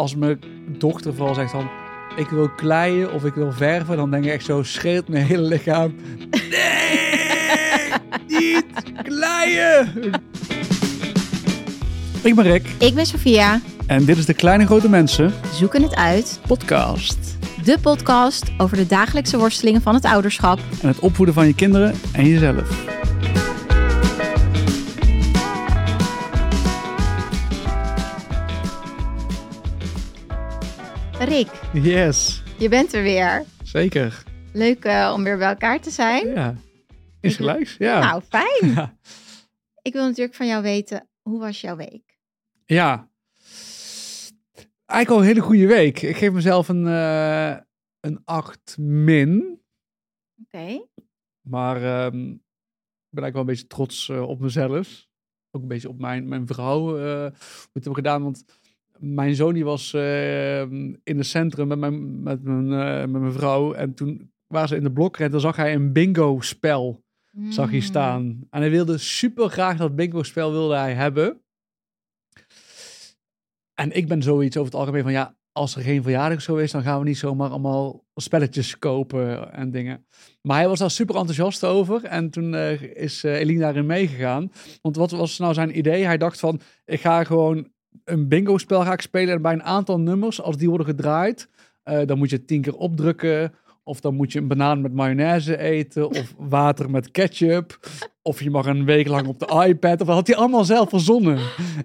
[0.00, 0.38] als mijn
[0.78, 1.68] dochter vooral zegt van...
[2.16, 5.42] Ik wil kleien of ik wil verven, dan denk ik echt zo schreeuwt mijn hele
[5.42, 5.94] lichaam.
[6.50, 7.92] Nee!
[8.40, 8.64] Niet
[9.02, 10.10] kleien!
[12.22, 13.60] Ik ben Rick Ik ben Sophia.
[13.86, 16.40] en dit is de Kleine Grote Mensen Zoeken het uit.
[16.46, 17.18] podcast.
[17.64, 20.58] De podcast over de dagelijkse worstelingen van het ouderschap.
[20.82, 22.99] En het opvoeden van je kinderen en jezelf.
[31.82, 33.44] Yes, je bent er weer.
[33.62, 34.22] zeker.
[34.52, 36.28] Leuk eh, om weer bij elkaar te zijn.
[36.28, 36.54] Ja,
[37.20, 37.76] is gelijks.
[37.76, 38.00] Ja.
[38.00, 38.72] Nou, fijn.
[38.74, 38.98] Ja.
[39.82, 42.18] Ik wil natuurlijk van jou weten, hoe was jouw week?
[42.64, 43.10] Ja.
[44.86, 46.02] Eigenlijk al een hele goede week.
[46.02, 47.56] Ik geef mezelf een, eh
[48.00, 49.60] een 8 min.
[50.44, 50.86] Oké.
[51.40, 55.08] Maar ehm, ik ben eigenlijk wel een beetje trots eh, op mezelf.
[55.50, 56.80] Ook een beetje op mijn, mijn vrouw.
[56.80, 57.32] hoe
[57.72, 58.22] het heb gedaan.
[58.22, 58.44] Want
[59.00, 63.32] mijn zoon die was eh, in het centrum met mijn, met, mijn, eh, met mijn
[63.32, 63.72] vrouw.
[63.72, 67.02] En toen waren ze in de blok en dan zag hij een bingo spel
[67.48, 67.84] zag hij Mm.
[67.84, 68.46] staan.
[68.50, 71.40] En hij wilde super graag dat bingo spel wilde hij hebben.
[73.74, 76.70] En ik ben zoiets over het algemeen van ja, als er geen verjaardag zo is,
[76.70, 80.06] dan gaan we niet zomaar allemaal spelletjes kopen en dingen.
[80.42, 82.04] Maar hij was daar super enthousiast over.
[82.04, 84.52] En toen eh, is eh Eline daarin meegegaan.
[84.82, 86.04] Want wat was nou zijn idee?
[86.04, 87.72] Hij dacht van, ik ga gewoon
[88.04, 89.34] een bingo spel ga ik spelen.
[89.34, 91.48] En bij een aantal nummers, als die worden gedraaid,
[91.82, 93.54] eh, dan moet je tien keer opdrukken.
[93.84, 96.08] Of dan moet je een banaan met mayonaise eten.
[96.08, 97.78] Of water met ketchup.
[98.22, 100.00] Of je mag een week lang op de iPad.
[100.00, 101.38] Of dat had hij allemaal zelf verzonnen.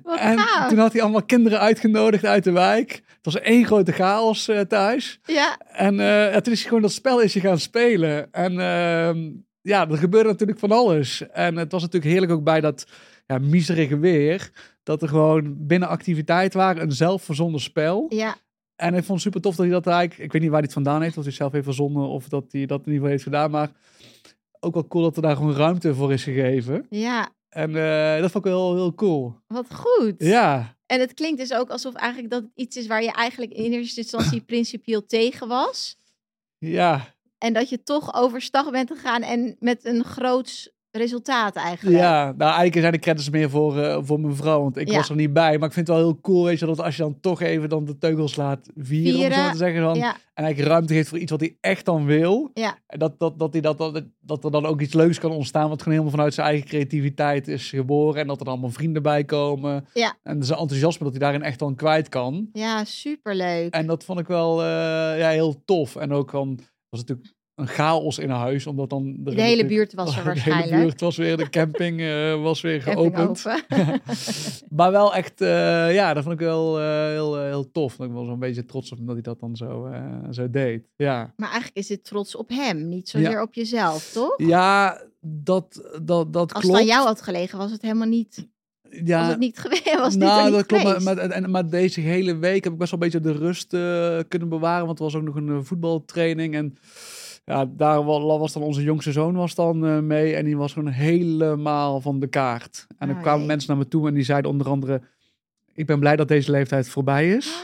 [0.03, 0.69] Wat En gaaf.
[0.69, 2.91] toen had hij allemaal kinderen uitgenodigd uit de wijk.
[2.91, 5.19] Het was één grote chaos eh, thuis.
[5.25, 8.31] Ja, En eh, ja, toen is hij gewoon dat spel is hij gaan spelen.
[8.31, 11.29] En ehm, ja, er gebeurde natuurlijk van alles.
[11.29, 12.87] En het was natuurlijk heerlijk ook bij dat
[13.27, 14.51] ja, miserige weer.
[14.85, 18.05] Dat er gewoon binnen activiteit waren, een zelfverzonnen spel.
[18.09, 18.35] ja.
[18.75, 20.19] En ik vond het super tof dat hij dat eigenlijk...
[20.23, 22.07] Ik weet niet waar hij het vandaan heeft, of hij zelf heeft verzonnen...
[22.07, 23.51] of dat hij dat in ieder geval heeft gedaan.
[23.51, 23.71] Maar
[24.59, 26.85] ook wel cool dat er daar gewoon ruimte voor is gegeven.
[26.89, 29.35] Ja, En eh, dat vond ik wel heel cool.
[29.47, 30.13] wat goed.
[30.17, 33.71] Ja, En het klinkt dus ook alsof eigenlijk dat iets is waar je eigenlijk in
[33.71, 35.97] eerste instantie principieel tegen was.
[36.57, 41.97] ja, En dat je toch overstag bent gegaan en met een groots resultaat eigenlijk.
[41.97, 44.95] Ja, nou eigenlijk zijn de credits meer voor, eh, voor mijn vrouw, want ik Ja.
[44.95, 45.57] was er niet bij.
[45.57, 47.69] Maar ik vind het wel heel cool, weet je, dat als je dan toch even
[47.69, 51.09] dan de teugels laat vieren, om zo te zeggen, dan, Ja, en eigenlijk ruimte geeft
[51.09, 52.49] voor iets wat hij echt dan wil.
[52.53, 52.77] Ja.
[52.87, 55.69] En dat, dat, dat, hij dat, dat, dat er dan ook iets leuks kan ontstaan,
[55.69, 58.21] wat gewoon helemaal vanuit zijn eigen creativiteit is geboren.
[58.21, 59.85] En dat er dan allemaal vrienden bij komen.
[59.93, 60.17] Ja.
[60.23, 62.49] En zijn enthousiasme dat hij daarin echt dan kwijt kan.
[62.53, 63.73] ja superleuk.
[63.73, 64.67] En dat vond ik wel eh,
[65.19, 65.95] ja, heel tof.
[65.95, 69.15] En ook dan was het natuurlijk een chaos in huis, omdat dan...
[69.19, 70.81] de hele buurt was er de hele waarschijnlijk.
[70.81, 73.45] buurt was weer, de camping eh, was weer geopend.
[73.47, 73.63] open.
[74.69, 77.93] Maar wel echt, eh, ja, dat vond ik wel eh, heel, heel tof.
[77.93, 79.89] Ik was wel een beetje trots op hem dat hij dat dan zo,
[80.31, 80.87] zo deed.
[80.95, 84.33] Ja, maar eigenlijk is dit trots op hem, niet zozeer op jezelf, toch?
[84.37, 86.77] ja dat, dat, dat Als klopt.
[86.79, 88.47] het aan jou had gelegen, was het helemaal niet,
[88.89, 89.95] ja, was het niet geweest.
[89.97, 90.83] Was nou, niet dat klopt.
[90.83, 93.69] Maar, maar, en, maar deze hele week heb ik best wel een beetje de rust
[94.27, 94.85] kunnen bewaren.
[94.85, 96.55] Want er was ook nog een voetbaltraining.
[96.55, 96.77] En
[97.45, 100.35] ja, daar wa- was dan onze jongste zoon was dan eh, mee.
[100.35, 102.87] En die was gewoon helemaal van de kaart.
[102.97, 103.47] En er Oh, kwamen jee.
[103.47, 105.01] mensen naar me toe en die zeiden onder andere...
[105.73, 107.53] Ik ben blij dat deze leeftijd voorbij is.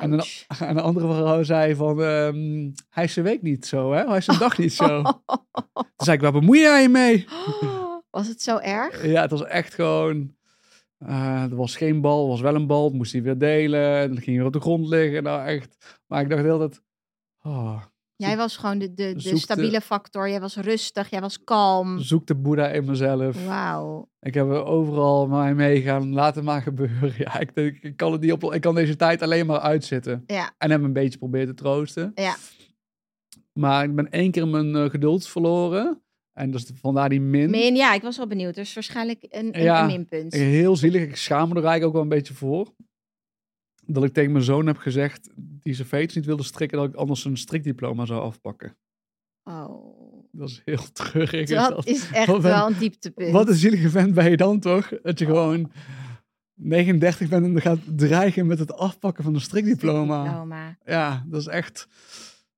[0.00, 0.44] En een, Ouch.
[0.60, 2.02] en een andere vrouw zei van...
[2.02, 4.06] ehm, hij is zijn week niet zo, hè?
[4.06, 5.02] Hij is zijn dag niet zo.
[5.72, 7.26] Toen zei ik, waar bemoei jij je mee?
[8.10, 9.06] Was het zo erg?
[9.06, 10.34] Ja, het was echt gewoon...
[10.98, 12.90] eh, er was geen bal, er was wel een bal.
[12.90, 13.96] Moest hij weer delen.
[13.96, 15.22] En dan ging hij weer op de grond liggen.
[15.22, 16.00] Nou, echt.
[16.06, 16.82] Maar ik dacht heel dat...
[17.42, 17.82] Oh,
[18.28, 20.28] Jij was gewoon de, de, de stabiele factor.
[20.28, 21.98] Jij was rustig, jij was kalm.
[22.00, 23.44] zoek de boeddha in mezelf.
[23.46, 24.08] Wauw.
[24.20, 26.12] Ik heb er overal mij meegaan.
[26.12, 27.12] Laat het maar gebeuren.
[27.24, 30.22] Ja, ik, denk, ik, kan het niet op, ik kan deze tijd alleen maar uitzitten.
[30.26, 32.12] Ja, En heb een beetje proberen te troosten.
[32.14, 32.36] ja.
[33.52, 36.02] Maar ik ben één keer mijn eh, geduld verloren.
[36.32, 37.50] En dus vandaar die min.
[37.50, 38.54] Min, ja, ik was wel benieuwd.
[38.54, 39.80] Dus waarschijnlijk een, een, Ja.
[39.80, 40.32] een minpunt.
[40.32, 41.02] Heel zielig.
[41.02, 42.74] Ik schaam me er eigenlijk ook wel een beetje voor.
[43.86, 46.94] Dat ik tegen mijn zoon heb gezegd, die zijn veters niet wilde strikken, dat ik
[46.94, 48.76] anders een strikdiploma zou afpakken.
[49.44, 51.48] Oh, Dat is heel treurig.
[51.48, 51.86] dat dat.
[51.86, 53.32] is echt Wat wel een dieptepunt.
[53.32, 54.88] Wat een zielige vent ben je dan toch?
[55.02, 55.72] Dat je gewoon
[56.54, 60.22] 39 bent en dan gaat dreigen met het afpakken van een strikdiploma.
[60.24, 60.76] Diploma.
[60.84, 61.86] Ja, dat is echt...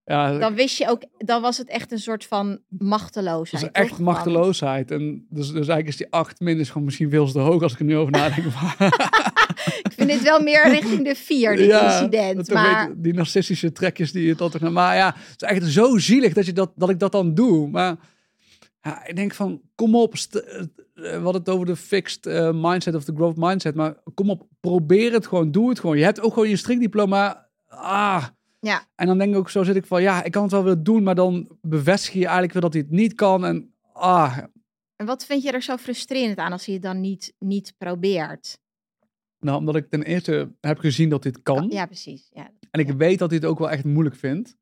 [0.05, 3.63] Ja, Dan wist je ook, dan was het echt een soort van machteloosheid.
[3.65, 3.99] dat is echt toch?
[3.99, 4.91] machteloosheid.
[4.91, 7.73] En dus, dus eigenlijk is die 8 min is gewoon misschien veel te hoog als
[7.73, 8.45] ik er nu over nadenk.
[9.83, 12.37] Ik vind dit wel meer richting de vier, dit incident.
[12.37, 14.61] dat toch Maar die narcistische trekjes die je tot...
[14.61, 17.69] Maar ja, het is echt zo zielig dat, je dat, dat ik dat dan doe.
[17.69, 17.97] Maar
[18.83, 20.65] Ja, ik denk van, kom op, eh,
[20.95, 24.47] we hadden het over de fixed eh, mindset of de growth mindset, maar kom op,
[24.61, 25.99] probeer het gewoon, doe het gewoon.
[25.99, 28.25] Je hebt ook gewoon je strikdiploma, ah.
[28.61, 28.87] Ja.
[28.95, 30.83] En dan denk ik ook, zo zit ik van, ja, ik kan het wel weer
[30.83, 34.39] doen, maar dan bevestig je eigenlijk weer dat hij het niet kan en ah.
[34.97, 38.59] En wat vind je er zo frustrerend aan als je het dan niet, niet probeert?
[39.45, 41.69] Nou, omdat ik ten eerste heb gezien dat dit kan.
[41.69, 42.31] Ja, precies.
[42.33, 42.51] Ja.
[42.71, 42.97] En ik Ja.
[42.97, 44.57] weet dat hij het ook wel echt moeilijk vindt.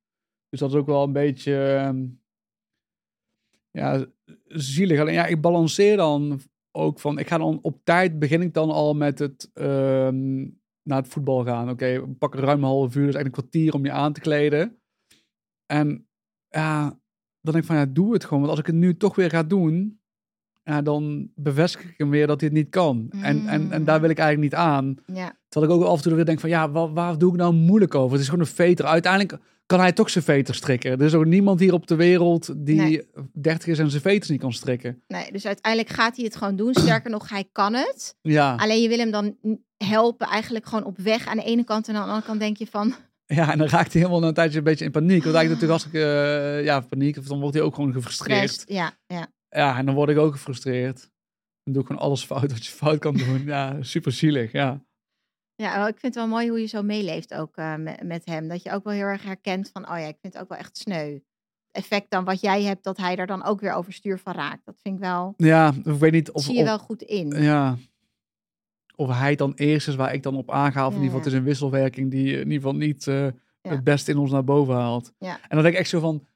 [0.48, 2.06] Dus dat is ook wel een beetje ehm,
[3.70, 4.06] ja,
[4.46, 5.00] zielig.
[5.00, 6.40] Alleen ja, ik balanceer dan
[6.76, 10.40] ook van, ik ga dan op tijd begin ik dan al met het ehm,
[10.82, 11.70] naar het voetbal gaan.
[11.70, 14.80] Oké, pakken ruim een half uur, dus eigenlijk een kwartier om je aan te kleden.
[15.66, 16.08] En
[16.48, 16.82] ja,
[17.40, 18.38] dan denk ik van ja, doe het gewoon.
[18.38, 20.01] Want als ik het nu toch weer ga doen,
[20.64, 23.10] ja, dan bevestig ik hem weer dat hij het niet kan.
[23.20, 24.96] En, en, en daar wil ik eigenlijk niet aan.
[25.06, 25.36] Ja.
[25.48, 27.54] Terwijl ik ook af en toe weer denk van, ja, waar, waar doe ik nou
[27.54, 28.12] moeilijk over?
[28.12, 28.84] Het is gewoon een veter.
[28.84, 30.90] Uiteindelijk kan hij toch zijn veter strikken.
[30.90, 33.10] Er is ook niemand hier op de wereld die Nee.
[33.32, 35.02] 30 is en zijn veters niet kan strikken.
[35.08, 36.74] Nee, dus uiteindelijk gaat hij het gewoon doen.
[36.74, 38.16] Sterker nog, hij kan het.
[38.22, 39.36] Ja, Alleen je wil hem dan
[39.76, 41.88] helpen eigenlijk gewoon op weg aan de ene kant.
[41.88, 42.94] En aan de andere kant denk je van...
[43.26, 45.24] ja en dan raakt hij helemaal na een tijdje een beetje in paniek.
[45.24, 48.50] Want eigenlijk natuurlijk als ik, eh, ja, paniek, of dan wordt hij ook gewoon gefrustreerd.
[48.50, 48.78] Stress.
[48.78, 49.26] Ja, ja.
[49.54, 51.00] Ja, en dan word ik ook gefrustreerd.
[51.62, 53.42] Dan doe ik gewoon alles fout wat je fout kan doen.
[53.44, 54.84] Ja, super zielig, ja.
[55.54, 58.48] Ja, ik vind het wel mooi hoe je zo meeleeft ook eh, met, met hem.
[58.48, 60.58] Dat je ook wel heel erg herkent van, oh ja, ik vind het ook wel
[60.58, 61.18] echt sneu.
[61.70, 64.64] Effect dan wat jij hebt, dat hij er dan ook weer overstuur van raakt.
[64.64, 66.42] Dat vind ik wel, Ja, ik weet niet of...
[66.42, 67.28] zie je of- wel goed in.
[67.42, 67.76] Ja.
[68.96, 70.86] Of hij dan eerst is waar ik dan op aanga.
[70.86, 71.24] Of in ieder geval, ja.
[71.24, 73.70] het is een wisselwerking die in ieder geval niet eh, Ja.
[73.70, 75.12] het beste in ons naar boven haalt.
[75.18, 75.34] Ja.
[75.42, 76.26] En dan denk ik echt zo van,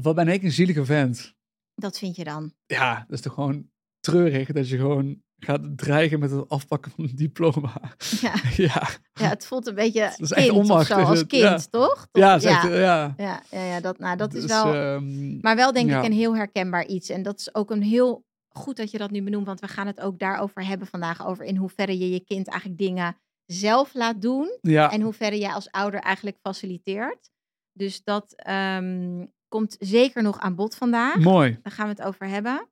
[0.00, 1.34] wat ben ik een zielige vent.
[1.74, 2.52] Dat vind je dan.
[2.66, 3.70] Ja, dat is toch gewoon
[4.00, 7.80] treurig dat je gewoon gaat dreigen met het afpakken van een diploma.
[8.20, 8.34] Ja,
[8.66, 11.42] ja, ja het voelt een beetje is echt kind of onmacht, zo, is als kind,
[11.42, 11.58] ja.
[11.70, 12.08] toch?
[12.12, 13.14] ja, zegt, ja.
[13.16, 13.42] ja.
[13.50, 14.74] Ja, ja, dat, nou, dat is Dus, wel...
[14.74, 17.08] ehm, Maar wel denk ik een heel herkenbaar iets.
[17.08, 19.46] En dat is ook een heel goed dat je dat nu benoemt.
[19.46, 21.26] Want we gaan het ook daarover hebben vandaag.
[21.26, 23.16] Over in hoeverre je je kind eigenlijk dingen
[23.46, 24.58] zelf laat doen.
[24.60, 27.30] ja, En hoeverre jij als ouder eigenlijk faciliteert.
[27.72, 31.18] Dus dat ehm, komt zeker nog aan bod vandaag.
[31.18, 31.58] mooi.
[31.62, 32.68] Daar gaan we het over hebben.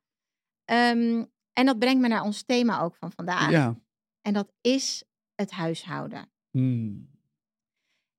[0.64, 3.50] Ehm, en dat brengt me naar ons thema ook van vandaag.
[3.50, 3.78] Ja.
[4.22, 5.04] En dat is
[5.34, 6.30] het huishouden.
[6.50, 7.08] Hmm.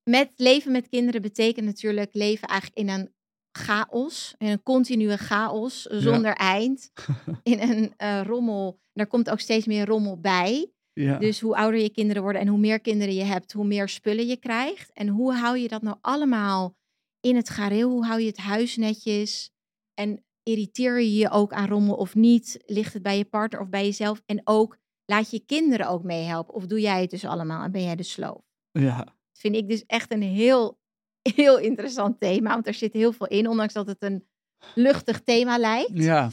[0.04, 3.13] Met leven met kinderen betekent natuurlijk leven eigenlijk in een
[3.52, 4.36] chaos.
[4.38, 6.92] In een continue chaos zonder eind.
[7.44, 8.80] In een eh, rommel.
[8.94, 10.72] Er komt ook steeds meer rommel bij.
[10.94, 11.18] Ja.
[11.18, 14.28] Dus hoe ouder je kinderen worden en hoe meer kinderen je hebt, hoe meer spullen
[14.28, 14.92] je krijgt.
[14.94, 16.75] En hoe hou je dat nou allemaal
[17.22, 17.90] in het gareel?
[17.90, 19.52] Hoe hou je het huis netjes?
[19.94, 22.64] En irriteer je je ook aan rommel of niet?
[22.66, 24.22] Ligt het bij je partner of bij jezelf?
[24.26, 26.54] En ook, laat je kinderen ook meehelpen?
[26.54, 28.42] Of doe jij het dus allemaal en ben jij de sloof?
[28.72, 28.98] ja.
[28.98, 30.80] Dat vind ik dus echt een heel,
[31.36, 32.50] heel interessant thema.
[32.50, 34.28] Want er zit heel veel in, ondanks dat het een
[34.76, 35.98] luchtig thema lijkt.
[36.04, 36.30] Ja.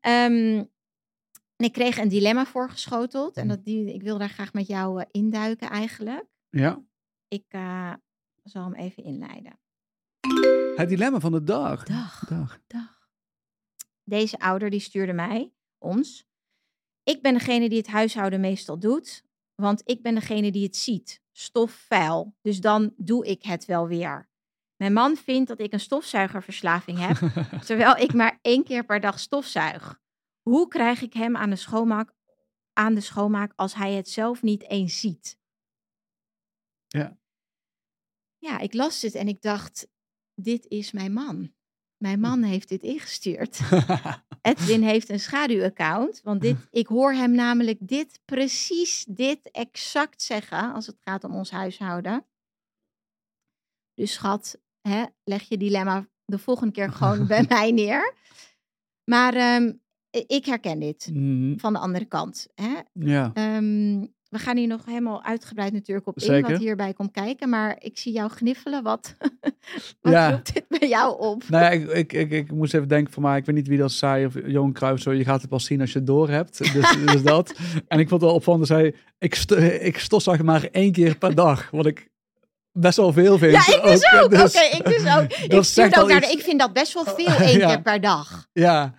[0.00, 0.64] Ehm,
[1.56, 3.36] en ik kreeg een dilemma voorgeschoteld.
[3.36, 6.26] En dat die, ik wil daar graag met jou eh, induiken eigenlijk.
[6.50, 6.82] Ja.
[7.28, 7.92] Ik eh,
[8.42, 9.59] zal hem even inleiden.
[10.80, 11.84] Het dilemma van de dag.
[11.84, 12.24] Dag.
[12.28, 12.58] dag.
[12.66, 13.08] Dag.
[14.04, 16.26] Deze ouder die stuurde mij, ons.
[17.02, 19.24] Ik ben degene die het huishouden meestal doet.
[19.54, 21.22] Want ik ben degene die het ziet.
[21.32, 22.36] Stof vuil.
[22.42, 24.28] Dus dan doe ik het wel weer.
[24.76, 27.16] Mijn man vindt dat ik een stofzuigerverslaving heb.
[27.66, 30.00] terwijl ik maar één keer per dag stofzuig.
[30.42, 32.12] Hoe krijg ik hem aan de schoonmaak,
[32.72, 35.38] aan de schoonmaak als hij het zelf niet eens ziet?
[36.86, 37.18] Ja.
[38.38, 39.88] Ja, ik las dit en ik dacht,
[40.42, 41.52] dit is mijn man.
[41.96, 43.60] Mijn man heeft dit ingestuurd.
[44.42, 50.72] Edwin heeft een schaduwaccount, want dit, ik hoor hem namelijk dit, precies dit exact zeggen
[50.72, 52.24] als het gaat om ons huishouden.
[53.94, 58.14] Dus schat, hè, leg je dilemma de volgende keer gewoon bij mij neer.
[59.04, 59.72] Maar ehm,
[60.26, 61.58] ik herken dit Mhm.
[61.58, 62.48] van de andere kant.
[62.54, 62.78] Hè?
[62.92, 63.30] Ja.
[63.34, 66.50] Ehm, we gaan hier nog helemaal uitgebreid natuurlijk op in Zeker.
[66.50, 67.48] wat hierbij komt kijken.
[67.48, 68.82] Maar ik zie jou gniffelen.
[68.82, 69.14] Wat,
[70.00, 70.30] wat Ja.
[70.30, 71.42] roept dit bij jou op?
[71.48, 73.78] Nou ja, ik, ik, ik, ik moest even denken van, maar ik weet niet wie
[73.78, 76.28] dat zei, of Johan Cruijff, zo, je gaat het pas zien als je het door
[76.28, 76.58] hebt.
[76.72, 77.54] Dus, dus dat.
[77.88, 81.16] En ik vond het wel opvallend, dat zei, ik, st ik stofzuig maar één keer
[81.18, 82.08] per dag, wat ik
[82.72, 83.52] best wel veel vind.
[83.52, 84.30] Ja, ik dus ook.
[84.30, 85.32] dus- Oké, ik dus ook.
[85.90, 87.66] Ik ook naar de, ik vind dat best wel veel één Ja.
[87.66, 88.46] keer per dag.
[88.52, 88.94] Ja,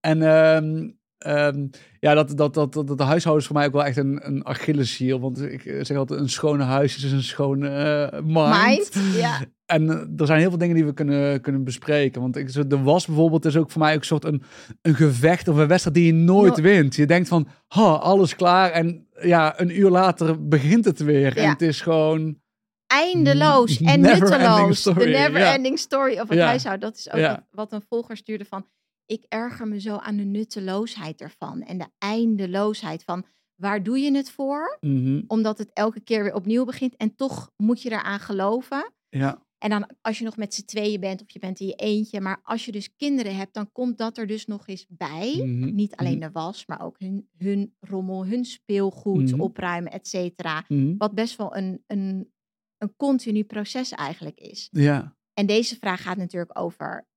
[0.00, 0.88] en ehm,
[1.26, 1.66] ehm,
[2.00, 4.46] ja, dat, dat, dat, dat, de huishouden is voor mij ook wel echt een, een
[4.46, 5.20] Achilleshiel.
[5.20, 8.64] Want ik eh, zeg altijd, een schone huis is een schone eh, mind.
[8.94, 9.38] Mind, ja.
[9.66, 12.20] En eh, er zijn heel veel dingen die we kunnen, kunnen bespreken.
[12.20, 14.42] Want ik, de was bijvoorbeeld is ook voor mij ook een soort een,
[14.82, 16.94] een gevecht of een wedstrijd die je nooit No- wint.
[16.96, 18.70] Je denkt van, ha, alles klaar.
[18.70, 21.36] En ja, een uur later begint het weer.
[21.36, 22.44] En het is gewoon...
[22.86, 24.78] Eindeloos en nutteloos.
[24.78, 25.54] story, De never ja.
[25.54, 26.46] ending story of het Ja.
[26.46, 26.88] huishouden.
[26.88, 27.28] Dat is ook Ja.
[27.30, 28.66] wat, wat een volger stuurde van...
[29.06, 34.16] ik erger me zo aan de nutteloosheid ervan en de eindeloosheid van waar doe je
[34.16, 34.76] het voor?
[34.80, 35.22] Mhm.
[35.26, 38.92] Omdat het elke keer weer opnieuw begint en toch moet je eraan geloven.
[39.08, 39.44] Ja.
[39.58, 42.20] En dan als je nog met z'n tweeën bent of je bent in je eentje,
[42.20, 45.34] maar als je dus kinderen hebt, dan komt dat er dus nog eens bij.
[45.36, 45.74] Mhm.
[45.74, 49.40] Niet alleen de was, maar ook hun, hun rommel, hun speelgoed Mhm.
[49.40, 50.64] opruimen, et cetera.
[50.68, 50.96] Mhm.
[50.96, 52.32] Wat best wel een, een,
[52.78, 54.68] een continu proces eigenlijk is.
[54.70, 55.16] Ja.
[55.34, 57.08] En deze vraag gaat natuurlijk over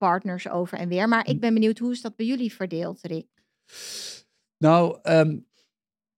[0.00, 1.08] partners over en weer.
[1.08, 3.26] Maar ik ben benieuwd, hoe is dat bij jullie verdeeld, Rick?
[4.58, 5.38] Nou, ehm,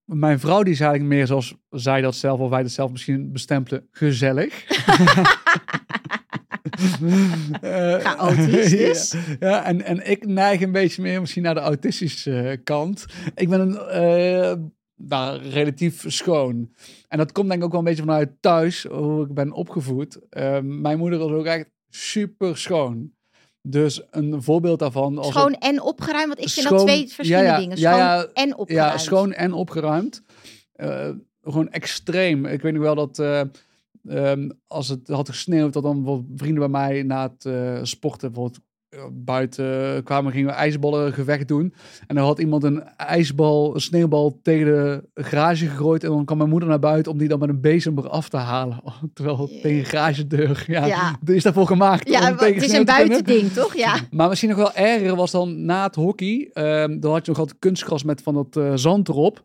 [0.04, 3.32] mijn vrouw die is eigenlijk meer zoals zij dat zelf, of wij dat zelf misschien
[3.32, 4.64] bestempelen, gezellig.
[7.60, 9.10] Eh, Chaotisch dus.
[9.10, 13.06] ja, ja, en, en ik neig een beetje meer misschien naar de autistische eh, kant.
[13.34, 14.54] Ik ben een, eh,
[14.94, 16.74] nou, relatief schoon.
[17.08, 20.28] En dat komt denk ik ook wel een beetje vanuit thuis, hoe ik ben opgevoed.
[20.28, 23.12] Eh, mijn moeder was ook echt super schoon.
[23.62, 25.18] Dus een voorbeeld daarvan.
[25.18, 27.76] Als Schoon en opgeruimd, want ik vind Schoon- dat twee verschillende ja, ja, dingen.
[27.76, 28.92] Schoon ja, en opgeruimd.
[28.92, 30.22] Ja, schoon en opgeruimd.
[31.42, 32.46] Gewoon extreem.
[32.46, 33.42] Ik weet nog wel dat eh,
[34.08, 38.64] ehm, als het had gesneeuwd, dat dan vrienden bij mij na het eh, sporten bijvoorbeeld
[39.12, 41.74] buiten kwamen, gingen we ijsballen gevecht doen.
[42.06, 46.04] En dan had iemand een ijsbal, een sneeuwbal tegen de garage gegooid.
[46.04, 48.36] En dan kwam mijn moeder naar buiten om die dan met een bezem eraf te
[48.36, 48.80] halen.
[49.14, 50.64] Terwijl tegen een garagedeur.
[50.66, 51.16] Ja, Ja.
[51.20, 52.08] die is daarvoor gemaakt.
[52.08, 53.74] Ja, om wa- tegen het is een buitending, toch?
[53.76, 53.96] Ja.
[54.10, 56.50] Maar misschien nog wel erger was dan na het hockey.
[56.52, 59.44] ehm dan had je nog altijd kunstgras met van dat eh, zand erop.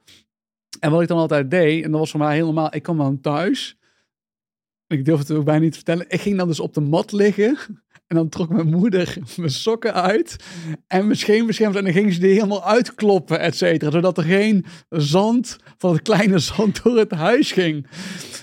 [0.80, 2.76] En wat ik dan altijd deed, en dat was voor mij heel normaal.
[2.76, 3.78] Ik kwam dan thuis.
[4.88, 6.06] Ik durf het ook bijna niet te vertellen.
[6.10, 7.58] Ik ging dan dus op de mat liggen.
[8.08, 10.36] En dan trok mijn moeder mijn sokken uit.
[10.88, 11.76] En mijn scheen beschermd.
[11.76, 13.92] En dan ging ze die helemaal uitkloppen, et cetera.
[13.92, 17.88] Zodat er geen zand van het kleine zand door het huis ging.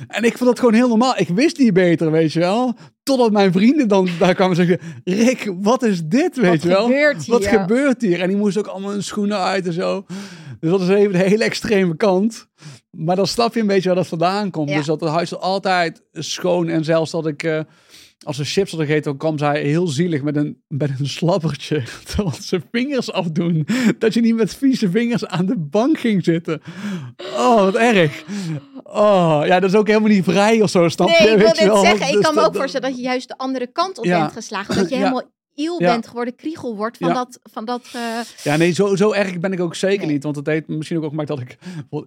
[0.09, 1.19] En ik vond dat gewoon heel normaal.
[1.19, 2.77] Ik wist niet beter, weet je wel.
[3.03, 4.79] Totdat mijn vrienden dan daar kwamen zeggen...
[5.05, 6.85] Rick, wat is dit, weet Wat je wel?
[6.87, 7.35] gebeurt hier?
[7.35, 8.21] Wat gebeurt hier?
[8.21, 10.05] En die moesten ook allemaal hun schoenen uit en zo.
[10.61, 12.47] Dus dat is even de hele extreme kant.
[12.91, 14.71] Maar dan snap je een beetje waar dat vandaan komt.
[14.71, 14.77] Ja.
[14.77, 16.69] Dus dat het huis altijd schoon.
[16.69, 17.43] En zelfs dat ik...
[17.43, 17.61] eh,
[18.25, 21.83] als we chips hadden gegeten, dan kwam zij heel zielig met een, met een slappertje.
[22.07, 23.67] Terwijl ze vingers afdoen.
[23.99, 26.63] Dat je niet met vieze vingers aan de bank ging zitten.
[27.37, 28.25] Oh, wat erg.
[28.83, 31.85] Oh, ja, dat is ook helemaal niet vrij of zo, snap Nee, ik wil wel?
[31.85, 34.21] zeggen, ik Dus kan me ook voorstellen dat je juist de andere kant op Ja.
[34.21, 34.77] bent geslagen.
[34.77, 35.23] Dat je helemaal
[35.55, 35.91] iel Ja.
[35.93, 37.15] bent geworden, kriegel wordt van Ja.
[37.15, 37.39] dat...
[37.43, 38.01] Van dat eh,
[38.43, 40.13] Ja, nee, zo, zo erg ben ik ook zeker Nee.
[40.15, 40.23] niet.
[40.23, 41.57] Want het heeft misschien ook gemaakt dat ik...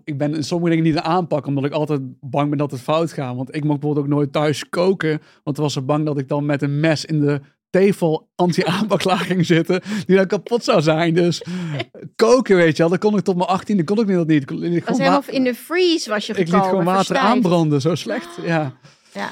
[0.03, 3.11] Ik ben in sommige dingen niet aanpakken, omdat ik altijd bang ben dat het fout
[3.13, 3.35] gaat.
[3.35, 5.21] Want ik mocht bijvoorbeeld ook nooit thuis koken.
[5.43, 9.25] Want ik was zo bang dat ik dan met een mes in de tefel anti-aanbaklaag
[9.27, 9.81] ging zitten.
[10.05, 11.13] Die dan kapot zou zijn.
[11.13, 11.43] Dus
[12.15, 12.91] koken, weet je wel.
[12.91, 14.41] Dat kon ik tot mijn 18e, kon ik dat niet.
[14.41, 17.81] Ik, kon- ik was helemaal in de freeze was je ik liet gewoon water aanbranden,
[17.81, 18.27] zo slecht.
[18.45, 18.73] Ja.
[19.13, 19.29] Ja.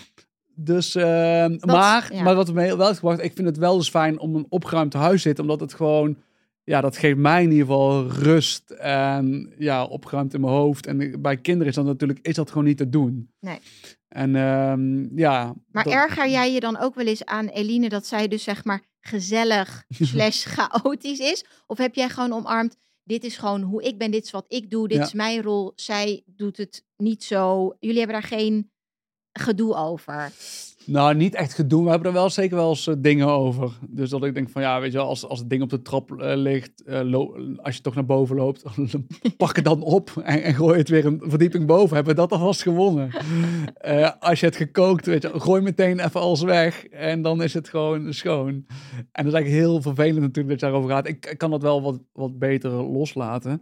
[0.55, 2.23] Dus, ehm, maar, ja.
[2.23, 4.45] maar wat me heel wel heeft gebracht, ik vind het wel eens fijn om een
[4.49, 6.17] opgeruimd huis te zitten, omdat het gewoon,
[6.63, 10.85] ja, dat geeft mij in ieder geval rust en ja, opgeruimd in mijn hoofd.
[10.87, 13.29] En bij kinderen is dat natuurlijk, is dat gewoon niet te doen.
[13.39, 13.59] Nee.
[14.07, 15.53] En ehm, ja.
[15.71, 18.63] Maar dat- erger jij je dan ook wel eens aan Eline dat zij dus zeg
[18.63, 21.45] maar gezellig slash chaotisch is?
[21.67, 24.69] Of heb jij gewoon omarmd, dit is gewoon hoe ik ben, dit is wat ik
[24.69, 25.03] doe, dit Ja.
[25.03, 27.75] is mijn rol, zij doet het niet zo.
[27.79, 28.71] Jullie hebben daar geen
[29.39, 30.31] gedoe over.
[30.85, 31.83] Nou, niet echt gedoe.
[31.83, 33.71] We hebben er wel zeker wel eens eh, dingen over.
[33.89, 35.81] Dus dat ik denk van ja, weet je wel, als, als het ding op de
[35.81, 37.13] trap eh, ligt, eh,
[37.57, 38.63] als je toch naar boven loopt,
[39.37, 41.95] pak het dan op en, en gooi het weer een verdieping boven.
[41.95, 43.09] Hebben we dat alvast gewonnen.
[44.19, 47.69] Als je het gekookt, weet je, gooi meteen even alles weg en dan is het
[47.69, 48.47] gewoon schoon.
[48.47, 48.65] En
[49.11, 51.07] dat is eigenlijk heel vervelend natuurlijk dat je daarover gaat.
[51.07, 53.61] Ik, ik kan dat wel wat, wat beter loslaten.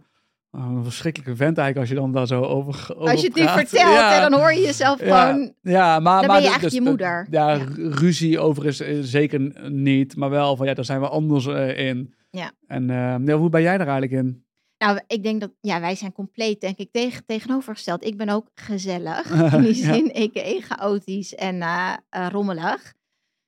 [0.56, 3.32] Oh, een verschrikkelijke vent eigenlijk als je dan daar zo over, over Als je het
[3.36, 3.58] praat.
[3.58, 4.12] vertelt, Ja.
[4.14, 5.54] hè, dan hoor je jezelf gewoon...
[5.62, 7.26] Ja, maar, Dan maar ben je dus- dus je moeder.
[7.30, 7.64] Ja, Ja.
[7.64, 11.46] ru- ruzie over is eh, zeker niet, maar wel van ja, daar zijn we anders
[11.46, 12.14] eh, in.
[12.30, 12.52] Ja.
[12.66, 12.86] En
[13.24, 14.44] ja, hoe ben jij er eigenlijk in?
[14.78, 18.04] Nou, ik denk dat, ja, wij zijn compleet, denk ik, tegen, tegenovergesteld.
[18.04, 20.60] Ik ben ook gezellig, in die zin, a.k.a.
[20.74, 21.62] chaotisch en
[22.30, 22.92] rommelig.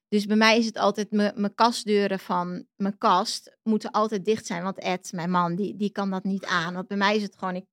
[0.08, 4.46] Dus bij mij is het altijd, mijn mijn kastdeuren van mijn kast moeten altijd dicht
[4.46, 4.62] zijn.
[4.62, 6.74] Want Ed, mijn man, die, die kan dat niet aan.
[6.74, 7.64] Want bij mij is het gewoon, ik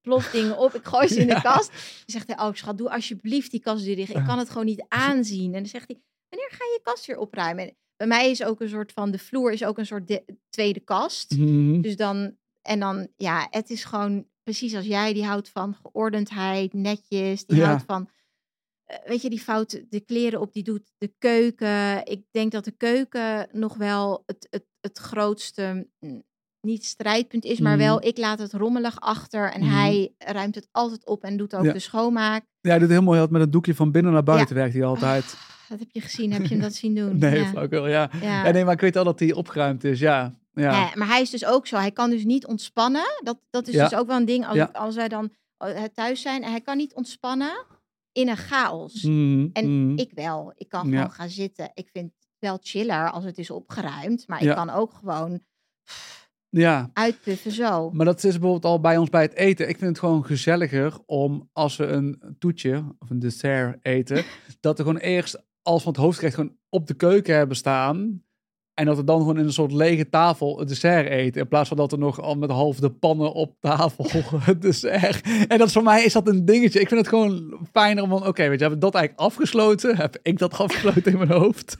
[0.00, 1.34] plof dingen op, ik gooi ze in Ja.
[1.34, 1.68] de kast.
[1.70, 4.14] Dan zegt hij, oh schat, doe alsjeblieft die kastdeur dicht.
[4.14, 5.46] Ik kan het gewoon niet aanzien.
[5.54, 7.64] En dan zegt hij, wanneer ga je je kast weer opruimen?
[7.68, 10.24] En bij mij is ook een soort van, de vloer is ook een soort de-
[10.48, 11.36] tweede kast.
[11.36, 11.80] Mhm.
[11.80, 16.72] Dus dan, en dan, ja, het is gewoon precies als jij, die houdt van geordendheid,
[16.72, 17.66] netjes, die Ja.
[17.66, 18.08] houdt van,
[19.04, 22.04] weet je, die fout de kleren op, die doet de keuken.
[22.06, 26.22] Ik denk dat de keuken nog wel het, het, het grootste, mm,
[26.60, 27.84] niet strijdpunt is, maar Mhm.
[27.86, 29.70] wel, ik laat het rommelig achter en Mhm.
[29.74, 31.72] hij ruimt het altijd op en doet ook Ja.
[31.72, 32.44] de schoonmaak.
[32.60, 35.36] Ja, hij doet heel mooi met een doekje van binnen naar buiten werkt hij altijd.
[35.68, 37.18] Dat heb je gezien, heb je hem dat zien doen?
[37.18, 37.46] Nee, ja.
[37.46, 38.10] flauwekul, ja.
[38.20, 38.44] Ja.
[38.44, 38.50] ja.
[38.50, 40.32] Nee, maar ik weet al dat hij opgeruimd is, ja.
[40.52, 41.76] Ja, maar hij is dus ook zo.
[41.76, 43.20] Hij kan dus niet ontspannen.
[43.22, 46.44] Dat, dat is dus ook wel een ding als, als wij dan eh, thuis zijn.
[46.44, 47.64] Hij kan niet ontspannen
[48.16, 49.02] in een chaos.
[49.02, 49.98] Mhm, En mhm.
[49.98, 50.52] ik wel.
[50.56, 50.96] Ik kan Ja.
[50.96, 51.70] gewoon gaan zitten.
[51.74, 54.28] Ik vind het wel chiller als het is opgeruimd.
[54.28, 54.50] Maar Ja.
[54.50, 55.40] ik kan ook gewoon
[56.48, 56.90] ja.
[56.92, 57.90] uitpuffen zo.
[57.90, 59.68] Maar dat is bijvoorbeeld al bij ons bij het eten.
[59.68, 64.24] Ik vind het gewoon gezelliger om als we een toetje of een dessert eten,
[64.60, 68.22] dat we gewoon eerst als van het hoofdgerecht gewoon op de keuken hebben staan.
[68.76, 71.40] En dat we dan gewoon in een soort lege tafel het dessert eten.
[71.40, 74.06] In plaats van dat er nog al met half de pannen op tafel
[74.40, 75.20] het dessert.
[75.48, 76.80] En dat is voor mij is dat een dingetje.
[76.80, 79.96] Ik vind het gewoon fijner om van, oké, weet je, hebben we dat eigenlijk afgesloten?
[79.96, 81.76] Heb ik dat afgesloten in mijn hoofd?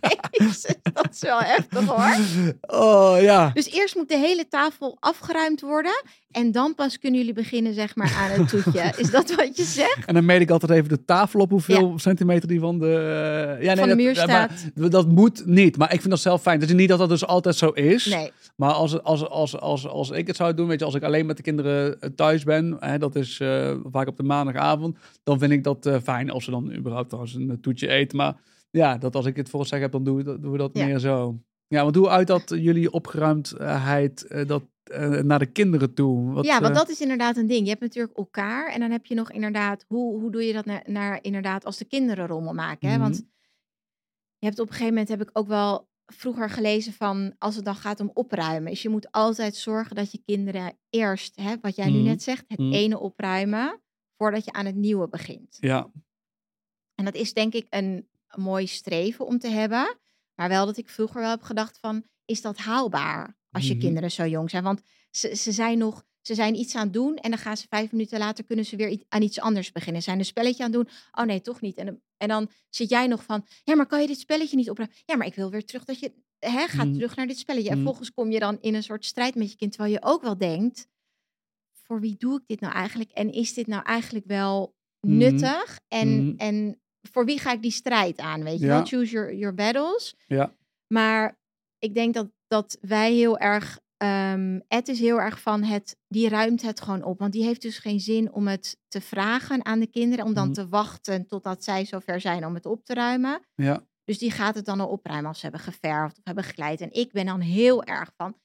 [0.92, 2.54] dat is wel heftig hoor.
[2.60, 3.50] Oh ja.
[3.54, 6.02] Dus eerst moet de hele tafel afgeruimd worden.
[6.30, 8.92] En dan pas kunnen jullie beginnen zeg maar aan het toetje.
[9.02, 10.04] Is dat wat je zegt?
[10.06, 12.86] En dan meet ik altijd even de tafel op hoeveel centimeter die van de...
[13.58, 14.24] eh, ja, Van de dat- muur maar
[14.74, 14.90] staat.
[14.92, 15.76] dat moet niet.
[15.76, 16.60] Maar ik vind dat zelf fijn.
[16.60, 18.04] Het is niet dat dat dus altijd zo is.
[18.06, 18.30] Nee.
[18.56, 21.26] Maar als, als, als, als, als ik het zou doen, weet je, als ik alleen
[21.26, 25.38] met de kinderen eh, thuis ben, hè, dat is eh, vaak op de maandagavond, dan
[25.38, 28.16] vind ik dat fijn als ze dan überhaupt trouwens een toetje eten.
[28.16, 28.34] Maar
[28.70, 30.58] ja, dat als ik het voor het zeggen heb, dan doen we, dat- doen we
[30.58, 30.84] dat Ja.
[30.86, 31.38] meer zo.
[31.68, 34.62] Ja, want hoe uit dat jullie opgeruimdheid dat,
[35.22, 36.32] naar de kinderen toe?
[36.32, 37.62] Wat, ja, want eh, dat is inderdaad een ding.
[37.62, 40.64] Je hebt natuurlijk elkaar en dan heb je nog inderdaad, hoe, hoe doe je dat
[40.64, 42.88] naar, naar inderdaad als de kinderen rommel maken?
[42.88, 42.94] Hè?
[42.94, 43.02] Mhm.
[43.02, 43.16] Want
[44.38, 47.64] je hebt op een gegeven moment, heb ik ook wel vroeger gelezen van, als het
[47.64, 51.76] dan gaat om opruimen, is je moet altijd zorgen dat je kinderen eerst, hè, wat
[51.76, 52.06] jij nu Mhm.
[52.06, 52.72] net zegt, het Mhm.
[52.72, 53.80] ene opruimen,
[54.16, 55.56] voordat je aan het nieuwe begint.
[55.60, 55.90] Ja,
[56.94, 59.96] En dat is denk ik een mooi streven om te hebben.
[60.34, 63.82] Maar wel dat ik vroeger wel heb gedacht van, is dat haalbaar als je Mhm.
[63.82, 64.62] kinderen zo jong zijn?
[64.62, 67.66] Want ze, ze zijn nog, ze zijn iets aan het doen en dan gaan ze
[67.68, 70.02] vijf minuten later kunnen ze weer aan iets anders beginnen.
[70.02, 70.94] Zijn een spelletje aan het doen?
[71.12, 71.76] Oh nee, toch niet.
[71.76, 74.70] En, dan- en dan zit jij nog van, ja, maar kan je dit spelletje niet
[74.70, 74.96] opruimen?
[75.04, 76.94] Ja, maar ik wil weer terug dat je, hè, gaat Mhm.
[76.94, 77.68] terug naar dit spelletje.
[77.70, 77.84] En Mhm.
[77.86, 80.38] volgens kom je dan in een soort strijd met je kind, terwijl je ook wel
[80.38, 80.88] denkt,
[81.82, 83.10] voor wie doe ik dit nou eigenlijk?
[83.10, 85.16] En is dit nou eigenlijk wel Mhm.
[85.16, 85.80] nuttig?
[85.88, 88.42] En, en voor wie ga ik die strijd aan?
[88.44, 88.72] Weet je Ja.
[88.76, 90.14] wel, choose your, your battles.
[90.26, 90.54] Ja.
[90.86, 91.38] Maar
[91.78, 96.28] ik denk dat, dat wij heel erg, ehm Ed is heel erg van het, die
[96.28, 97.18] ruimt het gewoon op.
[97.18, 100.44] Want die heeft dus geen zin om het te vragen aan de kinderen, om dan
[100.44, 100.52] Mhm.
[100.54, 103.40] te wachten totdat zij zover zijn om het op te ruimen.
[103.54, 106.80] ja, Dus die gaat het dan al opruimen als ze hebben geverfd of hebben gekleid.
[106.80, 108.36] En ik ben dan heel erg van,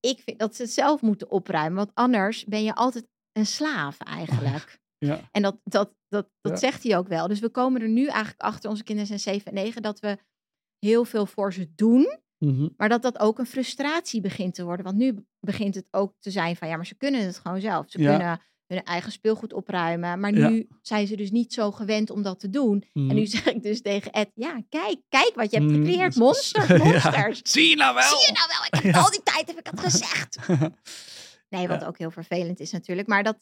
[0.00, 1.76] ik vind dat ze het zelf moeten opruimen.
[1.76, 4.78] Want anders ben je altijd een slaaf eigenlijk.
[5.08, 5.20] ja.
[5.30, 6.58] En dat, dat, dat, dat Ja.
[6.58, 7.28] zegt hij ook wel.
[7.28, 10.18] Dus we komen er nu eigenlijk achter, onze kinderen zijn 7 en 9, dat we
[10.78, 12.18] heel veel voor ze doen.
[12.44, 12.68] Mhm.
[12.76, 14.84] Maar dat dat ook een frustratie begint te worden.
[14.84, 17.84] Want nu begint het ook te zijn van, ja, maar ze kunnen het gewoon zelf.
[17.90, 18.08] Ze Ja.
[18.16, 20.20] kunnen hun eigen speelgoed opruimen.
[20.20, 20.48] Maar Ja.
[20.48, 22.84] nu zijn ze dus niet zo gewend om dat te doen.
[22.92, 23.14] En Mhm.
[23.14, 25.80] nu zeg ik dus tegen Ed, ja, kijk, kijk wat je hebt Mhm.
[25.84, 26.16] gecreëerd.
[26.16, 26.76] Monsters, ja.
[26.76, 27.40] monsters.
[27.52, 28.02] Zie je nou wel?
[28.18, 30.38] Zie je nou wel, ik heb al die tijd heb ik het gezegd.
[31.48, 33.08] Nee, wat ook heel vervelend is natuurlijk.
[33.08, 33.38] Maar dat,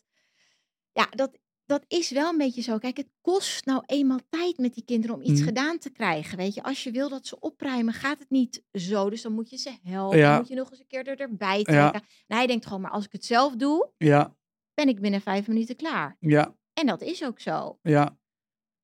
[0.93, 1.39] ja, dat,
[1.71, 2.79] dat is wel een beetje zo.
[2.79, 5.49] Kijk, het kost nou eenmaal tijd met die kinderen om iets Mhm.
[5.49, 6.37] gedaan te krijgen.
[6.37, 9.11] Weet je, als je wil dat ze opruimen, gaat het niet zo.
[9.11, 10.19] Dus dan moet je ze helpen.
[10.19, 10.29] Ja.
[10.31, 11.63] Dan moet je nog eens een keer er, erbij Ja.
[11.65, 12.03] trekken.
[12.27, 14.37] En hij denkt gewoon, maar als ik het zelf doe, Ja,
[14.75, 16.17] ben ik binnen vijf minuten klaar.
[16.21, 17.79] ja, En dat is ook zo.
[17.83, 18.19] ja.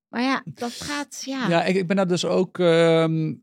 [0.08, 1.48] Maar ja, dat gaat, ja.
[1.48, 2.58] Ja, ik, ik ben daar dus ook.
[2.58, 3.34] ehm,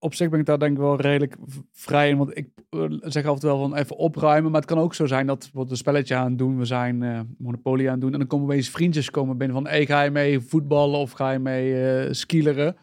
[0.00, 1.36] op zich ben ik daar denk ik wel redelijk
[1.72, 2.16] vrij in.
[2.16, 4.50] Want ik eh, zeg altijd wel van even opruimen.
[4.50, 6.58] Maar het kan ook zo zijn dat we een spelletje aan doen.
[6.58, 8.12] We zijn eh Monopoly aan doen.
[8.12, 9.66] En dan komen opeens vriendjes komen binnen van...
[9.66, 12.76] Hey, ga je mee voetballen of ga je mee eh skileren?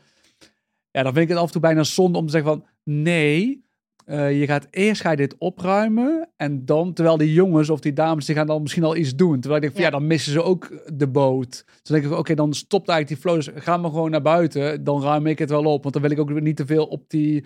[0.92, 2.66] Ja, dan vind ik het af en toe bijna zonde om te zeggen van...
[2.84, 3.66] Nee,
[4.08, 6.30] eh, je gaat eerst ga je dit opruimen.
[6.36, 8.26] En dan, terwijl die jongens of die dames...
[8.26, 9.40] die gaan dan misschien al iets doen.
[9.40, 9.98] Terwijl ik denk van ja, Ja.
[9.98, 11.50] dan missen ze ook de boot.
[11.50, 13.54] Dus dan denk ik, oké, dan stopt eigenlijk die flow.
[13.56, 14.84] Dus ga maar gewoon naar buiten.
[14.84, 15.82] Dan ruim ik het wel op.
[15.82, 17.46] Want dan wil ik ook niet te veel op die,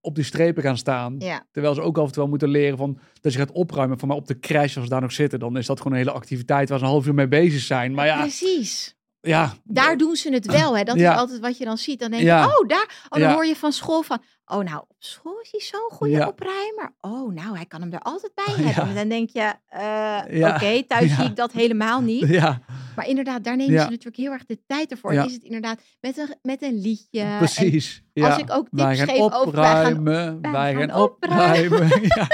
[0.00, 1.14] op die strepen gaan staan.
[1.18, 1.46] Ja.
[1.52, 3.98] Terwijl ze ook af en toe wel moeten leren van dat je gaat opruimen.
[3.98, 6.04] Van maar op de crash, als ze daar nog zitten, dan is dat gewoon een
[6.04, 7.94] hele activiteit waar ze een half uur mee bezig zijn.
[7.94, 8.96] Maar ja, Precies.
[9.20, 9.52] ja.
[9.64, 10.82] Daar doen ze het wel, hè?
[10.82, 11.12] Dat Ja.
[11.12, 12.00] is altijd wat je dan ziet.
[12.00, 12.42] Dan denk Ja.
[12.42, 13.02] je, oh, daar.
[13.04, 13.34] Oh, dan Ja.
[13.34, 16.26] hoor je van school van, oh, nou, op school is hij zo'n goede Ja.
[16.28, 16.94] opruimer.
[17.00, 18.62] Oh, nou, hij kan hem er altijd bij Ja.
[18.62, 18.88] hebben.
[18.88, 20.54] En dan denk je, eh, Ja.
[20.54, 22.28] oké, thuis zie ik dat helemaal niet.
[22.28, 22.60] Ja,
[22.96, 25.12] Maar inderdaad, daar nemen ze natuurlijk heel erg de tijd ervoor.
[25.12, 25.24] Ja.
[25.24, 27.34] Is het inderdaad met een, met een liedje.
[27.38, 28.02] precies.
[28.12, 28.26] Ja.
[28.28, 31.00] als ik ook wij tips gaan geef over, wij gaan, opruimen, wij wij gaan gaan
[31.02, 31.88] opruimen.
[32.16, 32.26] ja,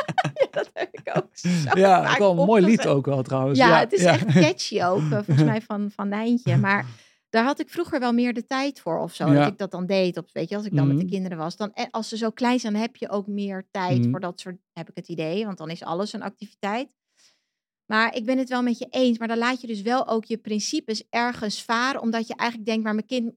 [0.50, 1.48] dat heb ik ook zo
[1.78, 3.58] ja wel een mooi lied ook wel trouwens.
[3.58, 5.00] Ja, Ja, het is echt catchy ook.
[5.00, 6.56] eh, Volgens mij van, van Nijntje.
[6.56, 6.86] Maar
[7.36, 9.26] daar had ik vroeger wel meer de tijd voor of zo.
[9.32, 9.34] Ja.
[9.42, 10.16] Dat ik dat dan deed.
[10.16, 11.12] Of, weet je, als ik dan met de Mhm.
[11.12, 11.56] kinderen was.
[11.56, 14.10] Dan, en als ze zo klein zijn, heb je ook meer tijd Mhm.
[14.10, 15.44] voor dat soort, heb ik het idee.
[15.44, 16.88] Want dan is alles een activiteit.
[17.86, 19.18] Maar ik ben het wel met je eens.
[19.18, 22.00] Maar dan laat je dus wel ook je principes ergens varen.
[22.00, 23.32] Omdat je eigenlijk denkt, maar mijn kind...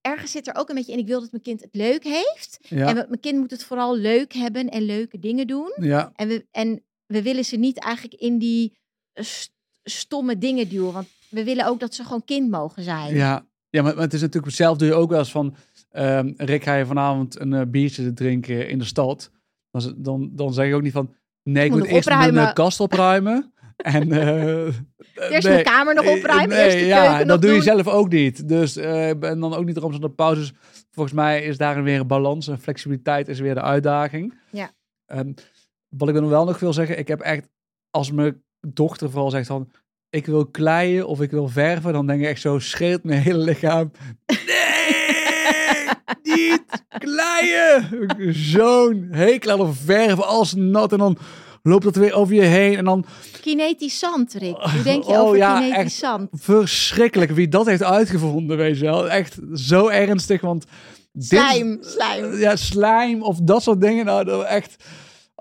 [0.00, 2.58] ergens zit er ook een beetje in, ik wil dat mijn kind het leuk heeft.
[2.60, 5.72] Ja, En mijn kind moet het vooral leuk hebben en leuke dingen doen.
[5.80, 8.72] ja, En we, en we willen ze niet eigenlijk in die
[9.12, 10.92] eh, st- stomme dingen duwen.
[10.92, 13.14] Want we willen ook dat ze gewoon kind mogen zijn.
[13.14, 13.46] ja.
[13.68, 15.54] ja maar, maar het is natuurlijk zelf doe je ook wel eens van...
[15.90, 19.30] ehm, Rick, ga je vanavond een eh, biertje drinken in de stad?
[19.70, 21.14] Dan, dan, dan zeg je ook niet van...
[21.42, 23.52] Nee, ik Moet eerst mijn kast opruimen.
[23.76, 25.52] en, eh, Eerst nee.
[25.52, 27.64] mijn kamer nog opruimen, nee, eerst de ja, dat doe je doen.
[27.64, 28.48] zelf ook niet.
[28.48, 30.52] Dus ik ben dan ook niet erom de pauzes.
[30.90, 34.34] Volgens mij is daarin weer een balans en flexibiliteit is weer de uitdaging.
[34.50, 34.70] Ja.
[35.06, 35.32] Ehm,
[35.88, 37.48] wat ik dan wel nog wil zeggen, ik heb echt,
[37.90, 39.70] als mijn dochter vooral zegt van,
[40.14, 43.38] ik wil kleien of ik wil verven, dan denk ik echt zo, schreeuwt mijn hele
[43.38, 43.90] lichaam,
[44.26, 45.88] nee,
[46.22, 46.62] niet
[46.98, 47.88] kleien.
[48.34, 51.18] Zo'n hekel aan verven, als nat en dan
[51.62, 53.04] loopt dat weer over je heen en dan
[53.40, 54.56] Kinetisch zand, Rick.
[54.56, 55.92] Hoe denk je Oh, over ja, kinetisch echt.
[55.92, 56.28] zand?
[56.32, 59.10] verschrikkelijk wie dat heeft uitgevonden, weet je wel.
[59.10, 60.64] Echt zo ernstig, want...
[61.12, 62.36] dit- Slijm, slijm.
[62.36, 64.04] Ja, slijm of dat soort dingen.
[64.04, 64.84] Nou, dat echt...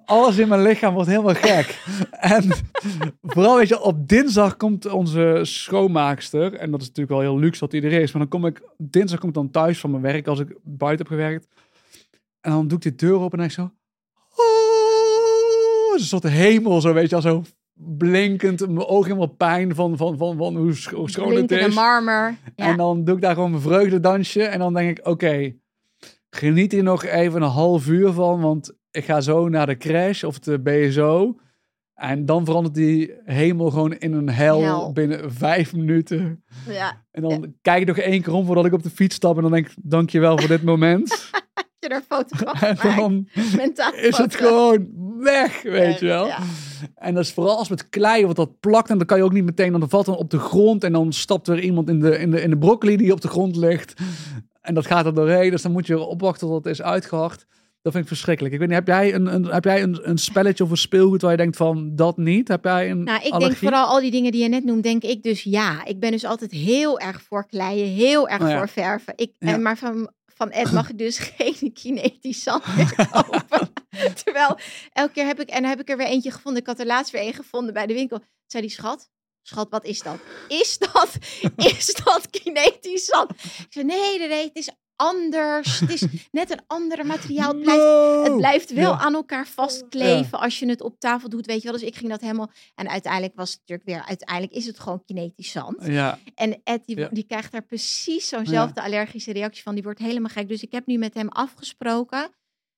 [0.05, 1.83] Alles in mijn lichaam wordt helemaal gek.
[2.11, 2.43] en
[3.21, 6.53] vooral, weet je, op dinsdag komt onze schoonmaakster.
[6.53, 8.11] En dat is natuurlijk wel heel luxe dat er is.
[8.11, 11.05] Maar dan kom ik, dinsdag kom ik dan thuis van mijn werk als ik buiten
[11.07, 11.47] heb gewerkt.
[12.41, 13.71] En dan doe ik die deur open en denk ik zo...
[14.35, 18.59] Oh, een soort hemel, zo weet je al, zo blinkend.
[18.67, 21.73] Mijn ogen helemaal pijn van, van, van, van hoe, sch- hoe schoon het is.
[21.75, 22.35] marmer.
[22.55, 22.65] Ja.
[22.65, 24.43] En dan doe ik daar gewoon mijn vreugdedansje.
[24.43, 25.53] En dan denk ik, oké,
[26.29, 28.41] geniet hier nog even een half uur van.
[28.41, 31.37] Want ik ga zo naar de crash of de BSO.
[31.93, 34.91] En dan verandert die hemel gewoon in een hel, Hel.
[34.91, 36.43] binnen vijf minuten.
[36.69, 37.05] ja.
[37.11, 39.35] En dan kijk ik nog één keer om voordat ik op de fiets stap.
[39.35, 41.29] En dan denk ik, dankjewel voor dit moment.
[41.79, 44.87] je er een foto van en dan Mentaal is het gewoon
[45.19, 46.25] weg, weet je wel.
[46.25, 46.39] Ja.
[46.95, 49.33] En dat is vooral als met klei, want dat plakt en dan kan je ook
[49.33, 52.19] niet meteen, dan valt dan op de grond en dan stapt er iemand in de,
[52.19, 53.93] in de, in de broccoli die op de grond ligt.
[54.61, 57.45] En dat gaat er doorheen, dus dan moet je opwachten tot het is uitgehard.
[57.83, 58.53] Dat vind ik verschrikkelijk.
[58.53, 61.21] Ik weet niet, heb jij een, een, heb jij een, een spelletje of een speelgoed
[61.21, 62.47] waar je denkt van dat niet?
[62.47, 65.03] Heb jij een Nou, ik denk vooral al die dingen die je net noemt, denk
[65.03, 65.85] ik dus ja.
[65.85, 68.57] Ik ben dus altijd heel erg voor kleien, heel erg Oh ja.
[68.57, 69.13] voor verven.
[69.15, 69.53] Ik, Ja.
[69.53, 73.71] en, maar van, van Ed mag ik dus geen kinetisch zand meer kopen.
[74.23, 74.57] Terwijl
[74.93, 76.61] elke keer heb ik, en dan heb ik er weer eentje gevonden.
[76.61, 78.23] Ik had er laatst weer een gevonden bij de winkel.
[78.47, 79.09] Zei die schat,
[79.41, 80.17] schat, wat is dat?
[80.47, 81.17] Is dat,
[81.77, 83.29] is dat kinetisch zand?
[83.31, 85.79] Ik zei, nee, nee, nee, het is anders.
[85.79, 87.53] Het is net een andere materiaal.
[87.53, 88.23] Het blijft No!
[88.23, 88.99] het blijft wel Ja.
[88.99, 91.79] aan elkaar vastkleven als je het op tafel doet, weet je wel.
[91.79, 92.51] Dus ik ging dat helemaal...
[92.75, 94.05] En uiteindelijk was het natuurlijk weer...
[94.07, 95.85] Uiteindelijk is het gewoon kinetisch zand.
[95.85, 99.73] Ja, En Ed, die, krijgt daar precies zo'nzelfde allergische reactie van.
[99.73, 100.47] Die wordt helemaal gek.
[100.47, 102.29] Dus ik heb nu met hem afgesproken,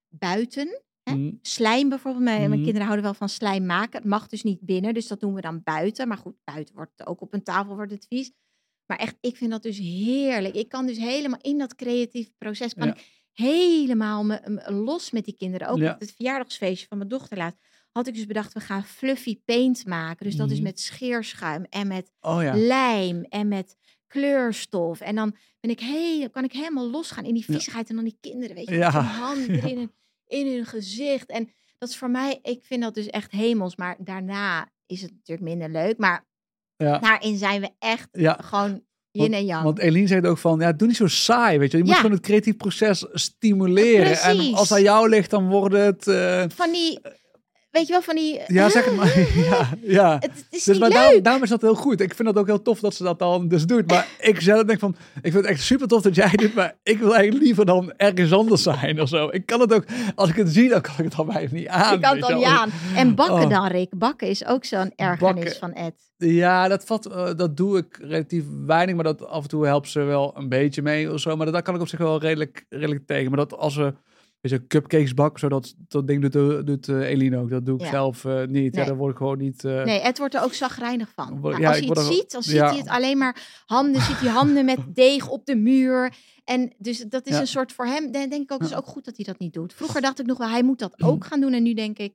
[0.09, 0.81] buiten...
[1.03, 1.15] Hè?
[1.15, 2.23] mm, Slijm bijvoorbeeld.
[2.23, 2.61] Mijn, mijn Mhm.
[2.63, 3.99] kinderen houden wel van slijm maken.
[3.99, 6.07] Het mag dus niet binnen, dus dat doen we dan buiten.
[6.07, 8.31] Maar goed, buiten wordt het ook op een tafel wordt het vies.
[8.85, 10.55] Maar echt, ik vind dat dus heerlijk.
[10.55, 12.73] Ik kan dus helemaal in dat creatieve proces...
[12.73, 12.93] kan Ja.
[12.93, 15.67] ik helemaal me, me- los met die kinderen.
[15.67, 15.93] Ook Ja.
[15.93, 17.55] op het verjaardagsfeestje van mijn dochter laat.
[17.91, 20.25] Had ik dus bedacht, we gaan fluffy paint maken.
[20.25, 20.63] Dus dat is Mhm.
[20.65, 22.55] met scheerschuim en met oh ja.
[22.55, 23.75] lijm en met
[24.07, 24.99] kleurstof.
[25.01, 27.53] En dan ben ik heel, kan ik helemaal losgaan in die Ja.
[27.53, 27.89] viezigheid.
[27.89, 28.85] En dan die kinderen, weet je, Ja.
[28.91, 29.53] met hun hand Ja.
[29.53, 29.91] erin en
[30.27, 31.29] in hun gezicht.
[31.29, 33.75] En dat is voor mij, ik vind dat dus echt hemels.
[33.75, 35.97] Maar daarna is het natuurlijk minder leuk.
[35.97, 36.25] Maar
[36.77, 36.97] Ja.
[36.99, 38.37] daarin zijn we echt Ja.
[38.43, 39.63] gewoon yin en yang.
[39.63, 41.77] Want Eline zegt ook van, ja, doe niet zo saai, weet je.
[41.77, 44.17] Je moet gewoon het creatief proces stimuleren.
[44.21, 46.07] En als aan jou ligt, dan wordt het...
[46.07, 46.99] eh, van die,
[47.75, 48.41] weet je wel, van die...
[48.47, 49.19] ja, zeg het maar.
[49.49, 50.13] ja, ja.
[50.13, 50.97] Het, het is Dus niet maar leuk.
[50.97, 52.01] daarom, daarom is dat heel goed.
[52.01, 53.87] Ik vind dat ook heel tof dat ze dat dan dus doet.
[53.87, 56.75] Maar ik zelf denk van, ik vind het echt super tof dat jij dit, maar
[56.83, 59.27] ik wil eigenlijk liever dan ergens anders zijn of zo.
[59.31, 59.83] Ik kan het ook,
[60.15, 61.93] als ik het zie, dan kan ik het dan bijna niet aan.
[61.93, 62.69] Je kan het dan niet aan.
[62.95, 63.49] En bakken Oh.
[63.49, 63.97] dan, Rick.
[63.97, 65.55] Bakken is ook zo'n ergernis Bakken.
[65.59, 65.93] van Ed.
[66.17, 69.89] Ja, dat, vat, eh, dat doe ik relatief weinig, maar dat af en toe helpt
[69.89, 71.35] ze wel een beetje mee of zo.
[71.35, 73.27] Maar dat, daar kan ik op zich wel redelijk, redelijk tegen.
[73.31, 73.93] Maar dat als we
[74.51, 75.75] weet je, cupcakes bakken, zo dat,
[76.07, 77.49] ding doet, eh, doet eh, Eline ook.
[77.49, 77.89] Dat doe ik Ja.
[77.89, 78.73] zelf eh, niet.
[78.73, 78.85] Ja, Nee.
[78.85, 79.63] daar word ik gewoon niet...
[79.63, 81.39] Nee, Ed wordt er ook zagrijnig van.
[81.41, 82.67] Nou, ja, als hij het er- ziet, dan ziet ja.
[82.69, 84.01] hij het alleen maar handen.
[84.01, 86.13] Ziet hij handen met deeg op de muur.
[86.43, 87.39] En dus dat is Ja.
[87.39, 88.11] een soort voor hem.
[88.11, 88.77] Denk ik ook, het is Ja.
[88.77, 89.73] ook goed dat hij dat niet doet.
[89.73, 91.53] Vroeger dacht ik nog wel, hij moet dat ook gaan doen.
[91.53, 92.13] En nu denk ik,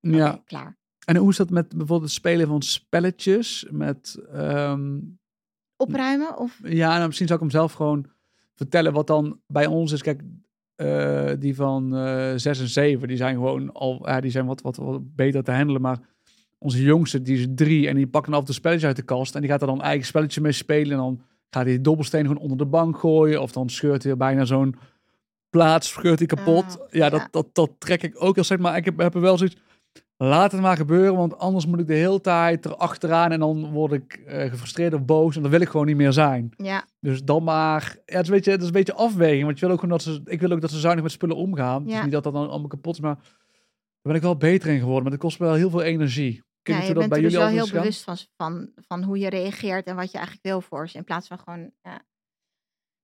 [0.00, 0.42] ja.
[0.44, 0.78] klaar.
[1.06, 3.66] En hoe is dat met bijvoorbeeld het spelen van spelletjes?
[3.70, 4.98] Met, ehm,
[5.76, 6.38] Opruimen?
[6.38, 8.06] Of ja, nou, misschien zou ik hem zelf gewoon
[8.54, 10.02] vertellen wat dan bij ons is.
[10.02, 10.20] Kijk,
[10.80, 14.60] eh, die van eh 6 en 7, die zijn gewoon al, ja, die zijn wat,
[14.60, 15.82] wat, wat beter te handelen.
[15.82, 15.98] Maar
[16.58, 19.34] onze jongste, die is drie en die pakt dan af toe spelletjes uit de kast.
[19.34, 20.92] En die gaat er dan eigen spelletje mee spelen.
[20.92, 23.42] En dan gaat hij die dobbelsteen gewoon onder de bank gooien.
[23.42, 24.74] Of dan scheurt hij bijna zo'n
[25.50, 26.78] plaats, scheurt hij kapot.
[26.80, 27.10] Oh, ja, ja.
[27.10, 28.76] Dat, dat, dat trek ik ook heel zeg maar.
[28.76, 29.56] Ik heb, heb er wel zoiets
[30.22, 33.92] laat het maar gebeuren, want anders moet ik de hele tijd erachteraan en dan word
[33.92, 36.52] ik eh, gefrustreerd of boos en dan wil ik gewoon niet meer zijn.
[36.56, 39.58] Ja, Dus dan maar, ja, het is een beetje, het is een beetje afweging, want
[39.58, 41.84] je wil ook gewoon dat ze, ik wil ook dat ze zuinig met spullen omgaan.
[41.86, 41.96] Ja.
[41.96, 43.32] is niet dat dat dan allemaal kapot is, maar daar
[44.02, 46.42] ben ik wel beter in geworden, maar het kost me wel heel veel energie.
[46.62, 49.18] Weet ja je dat bent bij er dus wel heel bewust van, van, van hoe
[49.18, 50.96] je reageert en wat je eigenlijk wil voor ze.
[50.96, 51.70] In plaats van gewoon...
[51.82, 52.02] Ja.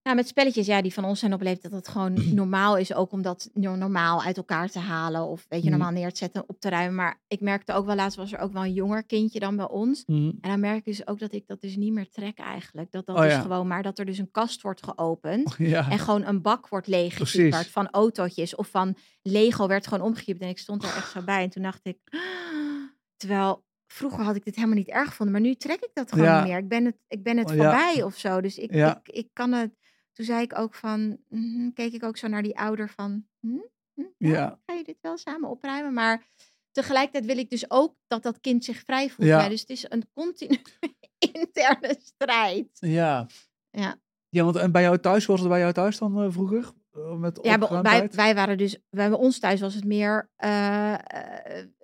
[0.06, 2.94] Nou, met spelletjes, ja, die van ons zijn op leeftijd dat het gewoon normaal is.
[2.94, 5.26] Ook om dat no- normaal uit elkaar te halen.
[5.26, 5.76] Of weet je, Mhm.
[5.78, 6.94] normaal neer te zetten, op te ruimen.
[6.94, 9.68] Maar ik merkte ook wel, laatst was er ook wel een jonger kindje dan bij
[9.68, 10.04] ons.
[10.06, 10.18] Mhm.
[10.40, 12.92] En dan merk ik dus ook dat ik dat dus niet meer trek eigenlijk.
[12.92, 13.40] Dat dat Oh is ja.
[13.40, 15.54] gewoon maar dat er dus een kast wordt geopend.
[15.58, 18.54] Ja, En gewoon een bak wordt leeggekieperd van autootjes.
[18.54, 20.40] Of van Lego werd gewoon omgekiept.
[20.40, 21.42] En ik stond er echt zo bij.
[21.42, 21.98] En toen dacht ik...
[23.16, 25.34] Terwijl vroeger had ik dit helemaal niet erg gevonden.
[25.34, 26.38] Maar nu trek ik dat gewoon Ja.
[26.38, 26.58] niet meer.
[26.58, 28.40] Ik ben het, ik ben het Oh, voorbij of zo.
[28.40, 28.72] Dus ik,
[29.04, 29.70] ik kan het...
[30.16, 31.18] Toen zei ik ook van...
[31.28, 33.26] mhm, keek ik ook zo naar die ouder van...
[33.40, 33.48] hm,
[33.94, 34.58] hm, ja, Ja.
[34.66, 35.92] Ga je dit wel samen opruimen?
[35.92, 36.26] Maar
[36.72, 39.28] tegelijkertijd wil ik dus ook dat dat kind zich vrij voelt.
[39.28, 39.42] Ja.
[39.42, 39.48] Ja.
[39.48, 40.58] Dus het is een continu
[41.32, 42.68] interne strijd.
[42.80, 43.26] ja.
[43.70, 44.00] Ja.
[44.28, 46.72] Ja, want en bij jou thuis, was het bij jou thuis dan eh, vroeger?
[46.92, 50.94] Eh, met Ja, wij, wij waren dus, bij ons thuis was het meer eh,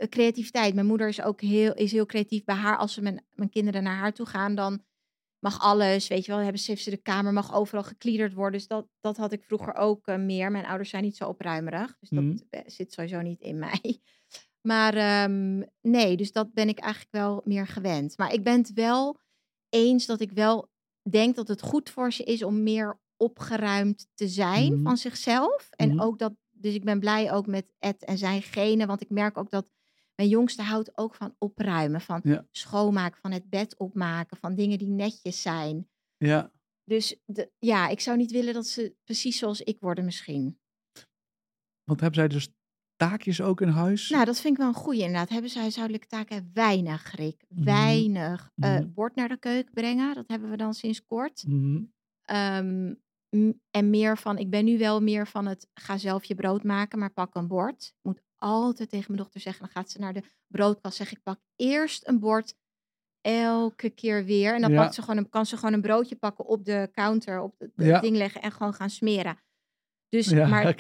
[0.09, 0.75] creativiteit.
[0.75, 2.45] Mijn moeder is ook heel, is heel creatief.
[2.45, 4.83] Bij haar, als ze mijn, mijn kinderen naar haar toe gaan, dan
[5.43, 8.59] mag alles, weet je wel, hebben ze, heeft ze de kamer, mag overal gekliederd worden.
[8.59, 10.51] Dus dat, dat had ik vroeger ook eh, meer.
[10.51, 12.37] Mijn ouders zijn niet zo opruimerig, dus dat Mhm.
[12.67, 13.81] zit sowieso niet in mij.
[14.69, 18.19] Maar ehm, nee, dus dat ben ik eigenlijk wel meer gewend.
[18.19, 19.19] Maar ik ben het wel
[19.69, 20.71] eens dat ik wel
[21.11, 24.83] denk dat het goed voor ze is om meer opgeruimd te zijn Mhm.
[24.83, 25.69] van zichzelf.
[25.71, 26.01] En Mhm.
[26.01, 29.39] ook dat, dus ik ben blij ook met Ed en zijn genen, want ik merk
[29.39, 29.67] ook dat
[30.15, 32.47] mijn jongste houdt ook van opruimen, van Ja.
[32.51, 35.89] schoonmaken, van het bed opmaken, van dingen die netjes zijn.
[36.17, 36.51] Ja,
[36.85, 40.59] Dus de, ja, ik zou niet willen dat ze precies zoals ik worden misschien.
[41.85, 42.49] want hebben zij dus
[42.97, 44.09] taakjes ook in huis?
[44.11, 45.29] Nou, dat vind ik wel een goeie inderdaad.
[45.29, 46.51] Hebben ze huishoudelijke taken?
[46.53, 47.45] Weinig, Rick.
[47.49, 47.65] Mhm.
[47.65, 48.51] Weinig.
[48.57, 48.93] Eh, Mhm.
[48.93, 51.45] bord naar de keuken brengen, dat hebben we dan sinds kort.
[51.47, 51.83] Mhm.
[52.23, 52.95] Ehm,
[53.71, 56.99] en meer van, ik ben nu wel meer van het, ga zelf je brood maken,
[56.99, 57.95] maar pak een bord.
[58.03, 61.41] Moet altijd tegen mijn dochter zeggen, dan gaat ze naar de broodkast, zeg ik, pak
[61.57, 62.55] eerst een bord,
[63.21, 64.55] elke keer weer.
[64.55, 64.83] En dan Ja.
[64.83, 67.73] pakt ze gewoon een, kan ze gewoon een broodje pakken op de counter, op het
[67.77, 68.01] Ja.
[68.01, 69.39] ding leggen en gewoon gaan smeren.
[70.09, 70.75] Dus, Ja, maar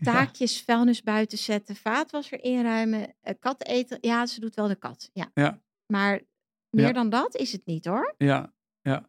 [0.00, 3.98] taakjes, vuilnis buiten zetten, vaatwasser inruimen, eh, kat eten.
[4.00, 5.10] Ja, ze doet wel de kat.
[5.12, 5.30] Ja.
[5.34, 5.60] Ja.
[5.86, 6.20] Maar
[6.70, 8.14] meer dan dat is het niet hoor.
[8.18, 8.52] Ja,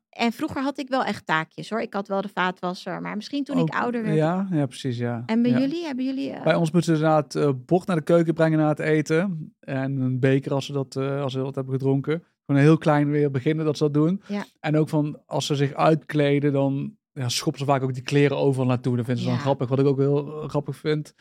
[0.09, 1.81] En vroeger had ik wel echt taakjes hoor.
[1.81, 4.15] Ik had wel de vaatwasser, maar misschien toen ook- ik ouder werd.
[4.15, 5.23] Ja, ja, precies, ja.
[5.25, 5.59] En bij Ja.
[5.59, 6.31] jullie, hebben jullie...
[6.31, 9.53] eh, Bij ons moeten ze inderdaad eh bord naar de keuken brengen na het eten.
[9.59, 12.23] En een beker als ze dat, eh, als ze dat hebben gedronken.
[12.45, 14.21] Gewoon heel klein weer beginnen dat ze dat doen.
[14.27, 14.45] Ja.
[14.59, 18.37] En ook van als ze zich uitkleden, dan ja, schoppen ze vaak ook die kleren
[18.37, 18.95] overal naartoe.
[18.95, 21.13] Dat vinden ze dan grappig, wat ik ook heel grappig vind.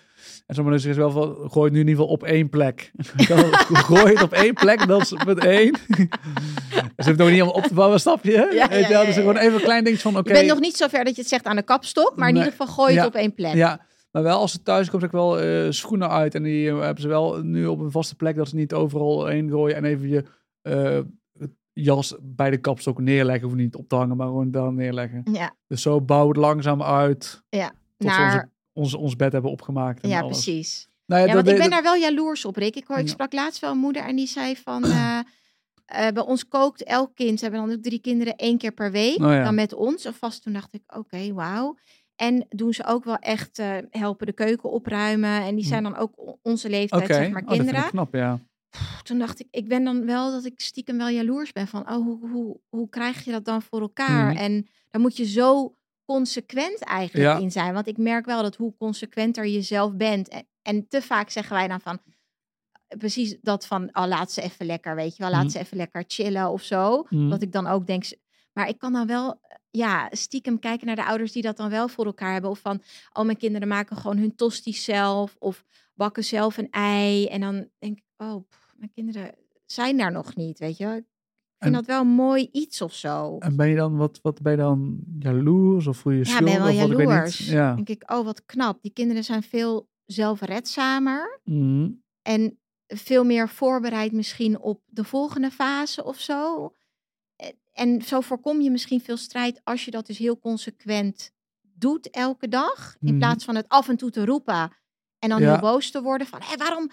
[0.47, 2.93] En sommige mensen zeggen wel van, gooi het nu in ieder geval op één plek.
[3.89, 5.77] gooi het op één plek, dat is punt één.
[6.97, 8.51] ze heeft ook niet allemaal op te bouwen, snap je?
[8.89, 10.29] Ja, Dus gewoon even een klein dingetje van, oké.
[10.29, 12.45] Je bent nog niet zover dat je het zegt aan de kapstok, maar in Nee.
[12.45, 13.55] ieder geval gooi het op één plek.
[13.55, 16.35] Ja, maar wel als ze thuis komt, ik wel eh, schoenen uit.
[16.35, 19.27] En die eh, hebben ze wel nu op een vaste plek, dat ze niet overal
[19.27, 19.77] heen gooien.
[19.77, 20.25] En even je
[20.63, 20.99] eh,
[21.75, 23.49] jas bij de kapstok neerleggen.
[23.49, 25.23] Of niet op te hangen, maar gewoon daar neerleggen.
[25.33, 27.43] Ja, Dus zo bouwen we het langzaam uit.
[27.49, 30.03] Ja, Tot ze naar, onze, ons, ons bed hebben opgemaakt.
[30.03, 30.45] En ja alles.
[30.45, 30.89] precies.
[31.07, 32.77] Nou ja, want ik ben daar wel jaloers op, Rick.
[32.77, 34.85] Ik, hoor, ik sprak laatst wel een moeder en die zei van...
[34.91, 35.19] eh,
[35.87, 39.19] bij ons kookt elk kind, ze hebben dan ook drie kinderen één keer per week.
[39.19, 39.43] Oh ja.
[39.43, 40.07] Dan met ons.
[40.07, 41.77] Of vast toen dacht ik, oké, wauw.
[42.17, 45.43] En doen ze ook wel echt eh, helpen de keuken opruimen.
[45.43, 47.89] En die zijn dan ook onze leeftijd, zeg maar, oh, dat kinderen.
[47.89, 48.41] knap, ja.
[49.03, 51.97] Toen dacht ik, ik ben dan wel dat ik stiekem wel jaloers ben van, oh,
[52.05, 54.29] hoe, hoe, hoe krijg je dat dan voor elkaar?
[54.33, 54.37] Mhm.
[54.37, 57.39] En daar moet je zo consequent eigenlijk Ja.
[57.39, 57.75] in zijn.
[57.75, 60.29] Want ik merk wel dat hoe consequenter je zelf bent.
[60.29, 61.99] En, en te vaak zeggen wij dan van,
[62.99, 65.51] precies dat van, oh, laat ze even lekker, weet je wel, laat Mhm.
[65.51, 67.07] ze even lekker chillen of zo.
[67.11, 67.29] Mhm.
[67.29, 68.05] Dat ik dan ook denk,
[68.53, 71.89] maar ik kan dan wel, ja, stiekem kijken naar de ouders die dat dan wel
[71.89, 72.51] voor elkaar hebben.
[72.51, 72.83] Of van,
[73.13, 75.37] oh, mijn kinderen maken gewoon hun tosti's zelf.
[75.39, 77.27] Of bakken zelf een ei.
[77.27, 79.35] En dan denk ik, oh, pff, mijn kinderen
[79.67, 80.85] zijn daar nog niet, weet je.
[80.87, 81.05] Ik vind
[81.59, 83.39] En- dat wel een mooi iets of zo.
[83.39, 85.87] En ben je dan, wat, wat ben je dan jaloers?
[85.87, 87.15] Of voel je je Ja, ik ben wel of wat, ik weet niet.
[87.15, 87.39] jaloers.
[87.51, 87.75] Ja.
[87.75, 88.83] denk ik, oh, wat knap.
[88.83, 91.41] Die kinderen zijn veel zelfredzamer.
[91.45, 91.91] Mhm.
[92.23, 96.73] En veel meer voorbereid misschien op de volgende fase of zo.
[97.37, 102.11] Eh, En zo voorkom je misschien veel strijd als je dat dus heel consequent doet
[102.11, 102.97] elke dag.
[103.01, 103.19] In Mhm.
[103.19, 104.73] plaats van het af en toe te roepen
[105.19, 105.51] en dan Ja.
[105.53, 106.91] heel boos te worden van, hé, waarom?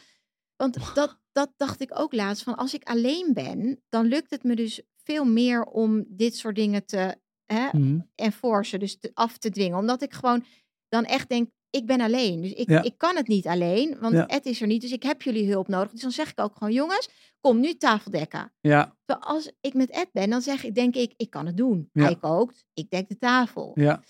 [0.62, 4.43] Want dat, dat dacht ik ook laatst, van als ik alleen ben, dan lukt het
[4.43, 7.69] me dus veel meer om dit soort dingen te hè,
[8.15, 9.78] enforcen, dus te, af te dwingen.
[9.78, 10.45] Omdat ik gewoon
[10.89, 12.41] dan echt denk, ik ben alleen.
[12.41, 12.82] Dus ik, Ja.
[12.84, 14.28] ik kan het niet alleen, want Ja.
[14.28, 14.82] Ed is er niet.
[14.82, 15.91] Dus ik heb jullie hulp nodig.
[15.91, 18.54] Dus dan zeg ik ook gewoon, jongens, kom nu tafel dekken.
[18.60, 21.89] Ja, als ik met Ed ben, dan zeg ik, denk ik, ik kan het doen.
[21.93, 22.04] Ja.
[22.04, 23.71] Hij kookt, ik dek de tafel.
[23.76, 24.04] ja.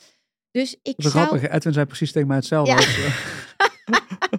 [0.52, 1.26] Dus ik Dat is zou...
[1.26, 1.50] grappig.
[1.50, 2.72] Edwin zei precies tegen mij hetzelfde.
[2.72, 3.14] Ja.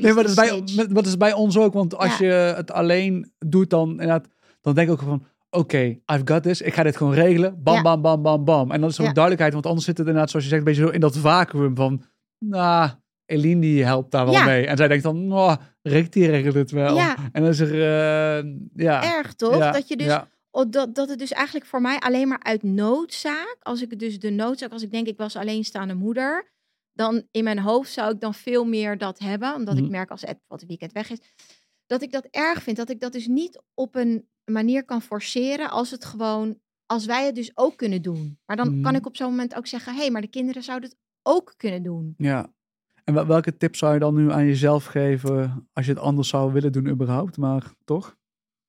[0.00, 1.72] nee, maar dat is, bij, dat is bij ons ook.
[1.72, 2.26] Want als Ja.
[2.26, 4.26] je het alleen doet, dan, inderdaad,
[4.60, 5.24] dan denk ik ook van...
[5.50, 6.60] Oké, I've got this.
[6.60, 7.62] Ik ga dit gewoon regelen.
[7.62, 7.82] Bam, Ja.
[7.82, 8.70] bam, bam, bam, bam.
[8.70, 9.12] En dan is er ook Ja.
[9.12, 9.52] duidelijkheid.
[9.52, 12.02] Want anders zit het inderdaad, zoals je zegt, een beetje zo in dat vacuüm van...
[12.38, 12.90] Nou,
[13.26, 14.66] Eline die helpt daar wel mee.
[14.66, 16.94] En zij denkt dan, nou, Rick die regelt het wel.
[16.96, 17.16] Ja.
[17.32, 19.16] En dan is er, eh, ja.
[19.16, 19.72] Erg toch?
[19.72, 20.18] dat je dus.
[20.50, 24.18] Oh, dat, dat het dus eigenlijk voor mij alleen maar uit noodzaak, als ik dus
[24.18, 26.51] de noodzaak, als ik denk ik was alleenstaande moeder,
[26.92, 29.84] dan in mijn hoofd zou ik dan veel meer dat hebben, omdat Mhm.
[29.84, 31.18] ik merk als Ed wat het weekend weg is,
[31.86, 35.70] dat ik dat erg vind, dat ik dat dus niet op een manier kan forceren
[35.70, 38.38] als het gewoon, als wij het dus ook kunnen doen.
[38.46, 38.94] Maar dan kan Mhm.
[38.94, 41.82] ik op zo'n moment ook zeggen, hé, hey, maar de kinderen zouden het ook kunnen
[41.82, 42.14] doen.
[42.16, 42.52] Ja.
[43.04, 46.28] En wel- welke tips zou je dan nu aan jezelf geven als je het anders
[46.28, 47.36] zou willen doen überhaupt?
[47.36, 48.16] Maar toch?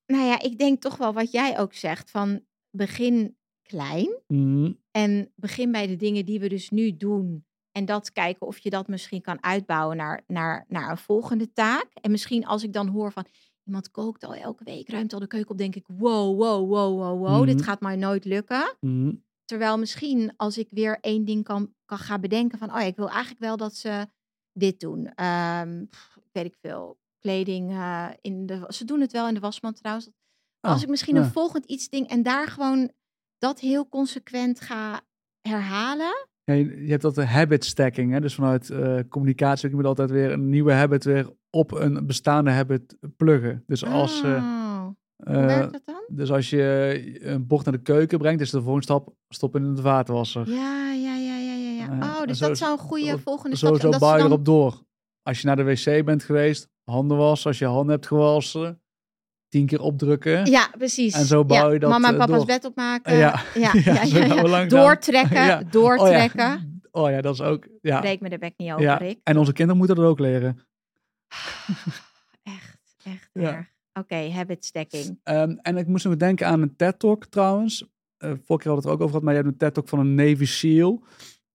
[0.05, 4.21] Nou ja, ik denk toch wel wat jij ook zegt, van begin klein.
[4.27, 4.71] Mhm.
[4.91, 7.45] En begin bij de dingen die we dus nu doen.
[7.73, 11.87] En dat kijken of je dat misschien kan uitbouwen naar, naar, naar een volgende taak.
[12.01, 13.25] En misschien als ik dan hoor van
[13.63, 16.97] iemand kookt al elke week, ruimt al de keuken op, denk ik, wow, wow, wow,
[16.99, 17.63] wow, wow, dit Mhm.
[17.63, 18.75] gaat mij nooit lukken.
[18.79, 19.13] Mhm.
[19.45, 22.95] Terwijl misschien als ik weer één ding kan, kan gaan bedenken van, oh ja, ik
[22.95, 24.07] wil eigenlijk wel dat ze
[24.53, 25.03] dit doen.
[25.89, 29.75] Pff, weet ik veel, kleding eh, in de, ze doen het wel in de wasmand
[29.77, 30.09] trouwens.
[30.59, 31.21] Als Oh, ik misschien ja.
[31.21, 32.91] een volgend iets ding en daar gewoon
[33.37, 35.01] dat heel consequent ga
[35.41, 36.27] herhalen.
[36.45, 38.19] Ja, je, hebt dat de habit stacking, hè?
[38.21, 39.69] dus vanuit eh, communicatie.
[39.69, 43.63] Je moet altijd weer een nieuwe habit weer op een bestaande habit pluggen.
[43.67, 46.03] Dus als, eh, Oh, hoe eh, werkt dat dan?
[46.07, 49.75] dus als je een bord naar de keuken brengt, is de volgende stap stoppen in
[49.75, 50.49] de vaatwasser.
[50.49, 51.69] Ja, ja, ja, ja, ja.
[51.71, 51.99] ja.
[52.01, 53.81] Eh, Oh, dus zo- dat zou een goede volgende stap zijn.
[53.81, 54.83] zo Dat bouw je dan- erop door.
[55.21, 57.47] Als je naar de wc bent geweest, handen wassen.
[57.49, 58.81] Als je handen hebt gewassen,
[59.53, 60.45] tien keer opdrukken.
[60.45, 61.13] Ja, precies.
[61.13, 62.45] En zo bouw Ja, je dat, Mama en eh, papa's door.
[62.45, 63.15] bed opmaken.
[63.17, 63.41] Ja.
[63.53, 64.65] ja, Ja, ja, ja, ja.
[64.65, 65.63] Doortrekken, Ja.
[65.63, 66.53] doortrekken.
[66.91, 67.01] Oh ja.
[67.05, 67.67] oh ja, dat is ook.
[67.81, 67.99] Ja.
[67.99, 68.95] Breek me de bek niet over, ja.
[68.95, 69.19] Rick.
[69.23, 70.57] En onze kinderen moeten dat ook leren.
[72.43, 73.53] Echt, echt Ja.
[73.55, 73.71] erg.
[73.93, 75.19] Oké, habit stacking.
[75.23, 77.81] Ehm, en ik moest nog denken aan een TED-talk trouwens.
[78.17, 79.87] Eh vorige keer hadden we het er ook over gehad, maar je hebt een TED-talk
[79.87, 81.03] van een Navy SEAL.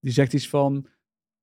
[0.01, 0.87] Die zegt iets van,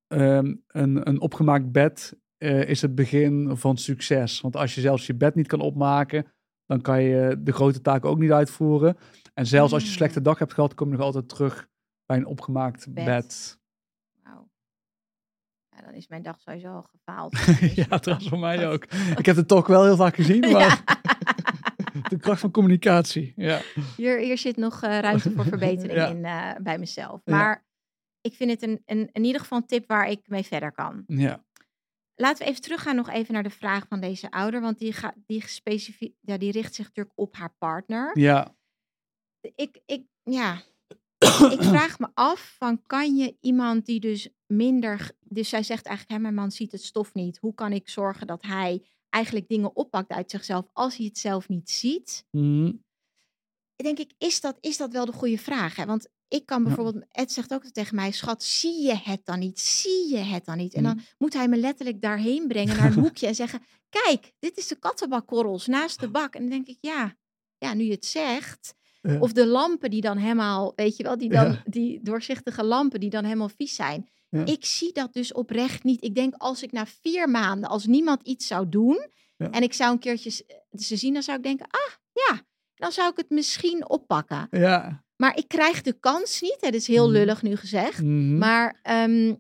[0.07, 4.41] ehm, een, een opgemaakt bed eh, is het begin van succes.
[4.41, 6.25] Want als je zelfs je bed niet kan opmaken,
[6.65, 8.97] dan kan je de grote taken ook niet uitvoeren.
[9.33, 9.97] En zelfs als je een Mm.
[9.99, 11.67] slechte dag hebt gehad, kom je nog altijd terug
[12.05, 13.05] bij een opgemaakt Bed.
[13.05, 13.59] bed.
[15.69, 17.35] Ja, dan is mijn dag sowieso al gefaald.
[17.89, 18.83] ja, trouwens voor mij ook.
[19.17, 20.83] Ik heb de talk wel heel vaak gezien, maar
[22.09, 23.33] de kracht van communicatie.
[23.35, 23.61] Ja.
[23.97, 26.07] Hier, hier zit nog eh, ruimte voor verbetering Ja.
[26.07, 27.21] in eh, bij mezelf.
[27.25, 27.35] Ja.
[27.35, 27.65] Maar
[28.21, 31.03] ik vind het een, een, in ieder geval een tip waar ik mee verder kan.
[31.07, 31.43] ja.
[32.15, 34.61] Laten we even teruggaan nog even naar de vraag van deze ouder.
[34.61, 38.19] Want die, gaat die, specifie- ja, die richt zich natuurlijk op haar partner.
[38.19, 38.55] Ja.
[39.55, 40.61] Ik, ik, ja,
[41.49, 45.11] ik vraag me af van kan je iemand die dus minder...
[45.19, 47.37] Dus zij zegt eigenlijk, hè, mijn man ziet het stof niet.
[47.37, 51.49] Hoe kan ik zorgen dat hij eigenlijk dingen oppakt uit zichzelf als hij het zelf
[51.49, 52.25] niet ziet?
[52.31, 52.71] Mhm.
[53.75, 55.75] denk ik, is dat, is dat wel de goede vraag?
[55.75, 55.85] Hè?
[55.85, 59.59] Want ik kan bijvoorbeeld, Ed zegt ook tegen mij, schat, zie je het dan niet?
[59.59, 60.73] Zie je het dan niet?
[60.73, 60.87] En Mm.
[60.87, 64.67] dan moet hij me letterlijk daarheen brengen naar een hoekje en zeggen, kijk, dit is
[64.67, 66.33] de kattenbakkorrels naast de bak.
[66.35, 67.15] En dan denk ik, ja,
[67.57, 68.73] ja nu je het zegt.
[69.01, 69.19] Ja.
[69.19, 71.61] Of de lampen die dan helemaal, weet je wel, die, dan, Ja.
[71.65, 74.09] die doorzichtige lampen die dan helemaal vies zijn.
[74.29, 74.45] Ja.
[74.45, 76.03] Ik zie dat dus oprecht niet.
[76.03, 79.91] Ik denk als ik na vier maanden, als niemand iets zou doen en ik zou
[79.91, 82.41] een keertje s- ze zien, dan zou ik denken, ah ja,
[82.75, 84.47] dan zou ik het misschien oppakken.
[84.51, 85.03] Ja.
[85.17, 86.57] Maar ik krijg de kans niet.
[86.59, 87.13] Het is heel Mhm.
[87.13, 88.01] lullig nu gezegd.
[88.01, 88.37] Mhm.
[88.37, 89.35] Maar ehm,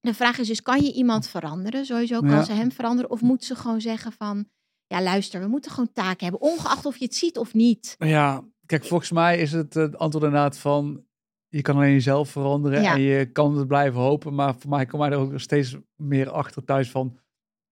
[0.00, 1.84] de vraag is dus, kan je iemand veranderen?
[1.86, 2.42] Sowieso kan Ja.
[2.44, 3.10] ze hem veranderen.
[3.10, 4.48] Of moet ze gewoon zeggen van,
[4.86, 6.40] ja luister, we moeten gewoon taken hebben.
[6.40, 7.94] Ongeacht of je het ziet of niet.
[7.98, 11.04] Ja, kijk, volgens mij is het het antwoord inderdaad van...
[11.48, 12.94] Je kan alleen jezelf veranderen Ja.
[12.94, 14.34] en je kan het blijven hopen.
[14.34, 17.18] Maar voor mij komt mij er ook steeds meer achter thuis van...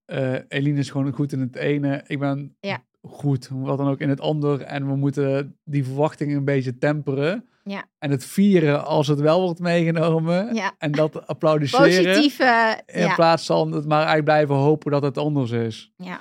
[0.05, 2.05] eh Eline is gewoon goed in het ene.
[2.07, 2.85] Ik ben Ja.
[3.03, 4.61] Goed, wat dan ook, in het ander.
[4.61, 7.45] En we moeten die verwachtingen een beetje temperen.
[7.65, 7.85] Ja.
[7.99, 10.55] En het vieren als het wel wordt meegenomen.
[10.55, 10.75] Ja.
[10.79, 11.87] En dat applaudisseren.
[11.87, 13.15] Positieve, In ja.
[13.15, 15.93] plaats van het maar eigenlijk blijven hopen dat het anders is.
[15.97, 16.21] ja,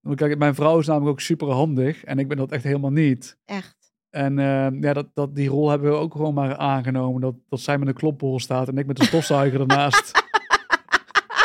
[0.00, 2.04] Want kijk, mijn vrouw is namelijk ook super handig.
[2.04, 3.38] En ik ben dat echt helemaal niet.
[3.44, 3.80] echt.
[4.10, 7.20] En eh, ja, dat, dat, die rol hebben we ook gewoon maar aangenomen.
[7.20, 10.12] Dat, dat zij met een klopbol staat en ik met een stofzuiger ernaast.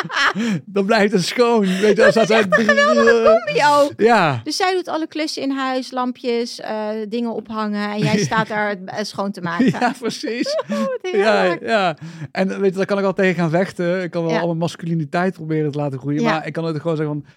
[0.66, 1.60] dan blijft het schoon.
[1.60, 3.92] Weet je, als dat echt een geweldige combi ook.
[3.96, 4.40] Ja.
[4.44, 7.90] Dus zij doet alle klussen in huis, lampjes, eh, dingen ophangen.
[7.90, 9.66] En jij staat daar het eh, schoon te maken.
[9.66, 10.46] Ja, precies.
[10.70, 11.96] Oh, Ja, ja.
[12.32, 14.02] En weet je, daar kan ik al tegen gaan vechten.
[14.02, 14.40] Ik kan wel Ja.
[14.40, 16.22] al mijn masculiniteit proberen te laten groeien.
[16.22, 16.30] Ja.
[16.30, 17.32] Maar ik kan het gewoon zeggen van...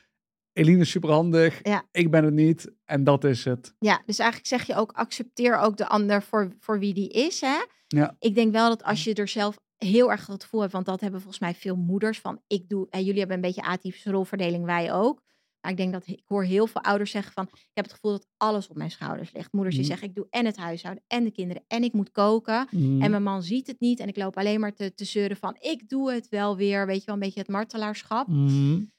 [0.53, 1.59] Eline is superhandig.
[1.63, 1.83] Ja.
[1.91, 2.71] Ik ben het niet.
[2.85, 3.73] En dat is het.
[3.79, 7.41] Ja, dus eigenlijk zeg je ook, accepteer ook de ander voor, voor wie die is.
[7.41, 7.55] Hè?
[7.87, 8.15] Ja.
[8.19, 11.01] Ik denk wel dat als je er zelf heel erg het gevoel hebt, want dat
[11.01, 14.65] hebben volgens mij veel moeders van, ik doe, en jullie hebben een beetje atypische rolverdeling,
[14.65, 15.21] wij ook.
[15.61, 18.11] Maar ik denk dat ik hoor heel veel ouders zeggen van, ik heb het gevoel
[18.11, 19.51] dat alles op mijn schouders ligt.
[19.53, 19.93] Moeders die Mhm.
[19.93, 22.67] zeggen, ik doe en het huishouden en de kinderen en ik moet koken.
[22.71, 23.01] Mm.
[23.01, 25.55] En mijn man ziet het niet en ik loop alleen maar te, te zeuren van,
[25.59, 26.85] ik doe het wel weer.
[26.85, 28.27] Weet je wel, een beetje het martelaarschap.
[28.27, 28.91] Mm.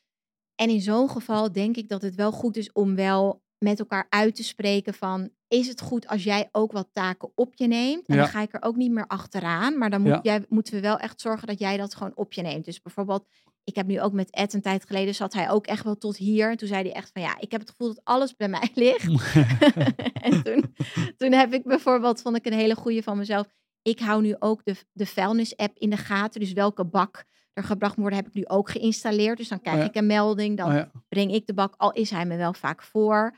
[0.54, 4.06] En in zo'n geval denk ik dat het wel goed is om wel met elkaar
[4.08, 5.30] uit te spreken van...
[5.52, 8.06] is het goed als jij ook wat taken op je neemt?
[8.06, 8.20] En Ja.
[8.20, 9.78] dan ga ik er ook niet meer achteraan.
[9.78, 10.20] Maar dan moet Ja.
[10.22, 12.64] jij, moeten we wel echt zorgen dat jij dat gewoon op je neemt.
[12.64, 13.26] Dus bijvoorbeeld,
[13.64, 15.14] ik heb nu ook met Ed een tijd geleden...
[15.14, 16.50] zat hij ook echt wel tot hier.
[16.50, 18.68] En toen zei hij echt van ja, ik heb het gevoel dat alles bij mij
[18.74, 19.06] ligt.
[20.28, 20.74] en toen,
[21.16, 23.46] toen heb ik bijvoorbeeld, vond ik een hele goeie van mezelf...
[23.82, 26.40] ik hou nu ook de, de vuilnis-app in de gaten.
[26.40, 29.38] Dus welke bak er gebracht moet worden, heb ik nu ook geïnstalleerd.
[29.38, 29.88] Dus dan krijg Oh ja.
[29.88, 30.56] ik een melding.
[30.56, 33.36] Dan Oh breng ik de bak, al is hij me wel vaak voor.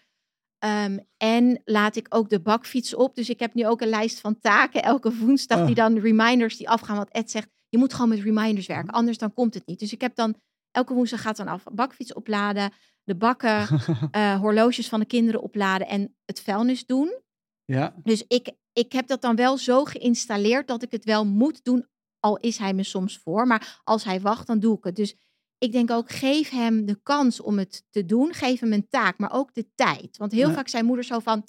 [0.65, 3.15] Ehm, en laat ik ook de bakfiets op.
[3.15, 5.67] Dus ik heb nu ook een lijst van taken elke woensdag Oh.
[5.67, 6.97] die dan reminders die afgaan.
[6.97, 8.95] Wat Ed zegt, je moet gewoon met reminders werken, Mhm.
[8.97, 9.79] anders dan komt het niet.
[9.79, 10.35] Dus ik heb dan
[10.71, 13.67] elke woensdag gaat dan af bakfiets opladen, de bakken,
[14.11, 17.21] eh, horloges van de kinderen opladen en het vuilnis doen.
[17.65, 17.95] ja.
[18.03, 21.87] Dus ik, ik heb dat dan wel zo geïnstalleerd dat ik het wel moet doen,
[22.21, 23.47] al is hij me soms voor.
[23.47, 24.97] Maar als hij wacht, dan doe ik het.
[24.97, 25.15] Dus
[25.65, 28.35] ik denk ook, geef hem de kans om het te doen.
[28.35, 30.17] Geef hem een taak, maar ook de tijd.
[30.17, 30.55] Want heel Ja.
[30.55, 31.45] vaak zijn moeders zo van,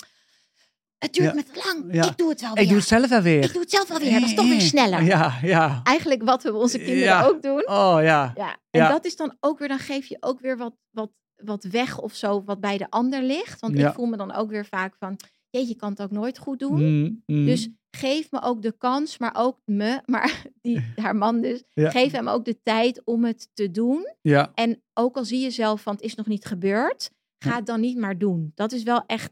[0.97, 1.33] het duurt Ja.
[1.35, 1.93] me te lang.
[1.93, 2.05] Ja.
[2.09, 2.67] Ik doe het wel Ik weer.
[2.67, 3.43] doe het zelf wel weer.
[3.43, 4.19] Ik doe het zelf wel weer.
[4.19, 5.03] Dat is toch weer sneller.
[5.03, 5.81] Ja, ja.
[5.83, 7.67] Eigenlijk wat we onze kinderen ook doen.
[7.69, 8.31] Oh ja.
[8.35, 8.57] Ja.
[8.71, 11.99] En dat is dan ook weer, dan geef je ook weer wat, wat, wat weg
[11.99, 13.59] of zo, wat bij de ander ligt.
[13.59, 15.17] Want ik voel me dan ook weer vaak van,
[15.57, 16.99] jeetje, je kan het ook nooit goed doen.
[16.99, 17.45] Mm, mm.
[17.45, 21.89] Dus geef me ook de kans, maar ook me, maar die, haar man dus, Ja.
[21.89, 24.13] geef hem ook de tijd om het te doen.
[24.21, 27.65] Ja, En ook al zie je zelf van het is nog niet gebeurd, ga het
[27.65, 28.51] dan niet maar doen.
[28.55, 29.31] Dat is wel echt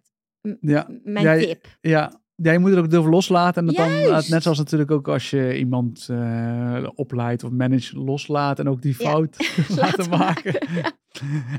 [0.61, 1.77] ja, mijn Ja, tip.
[1.81, 2.21] ja.
[2.43, 3.61] Ja, je moet het ook durven loslaten.
[3.61, 7.97] En dat dan, eh, net zoals natuurlijk ook als je iemand eh, opleidt of manage,
[7.99, 9.09] loslaat en ook die Ja.
[9.09, 9.37] fout
[9.79, 10.55] laten maken.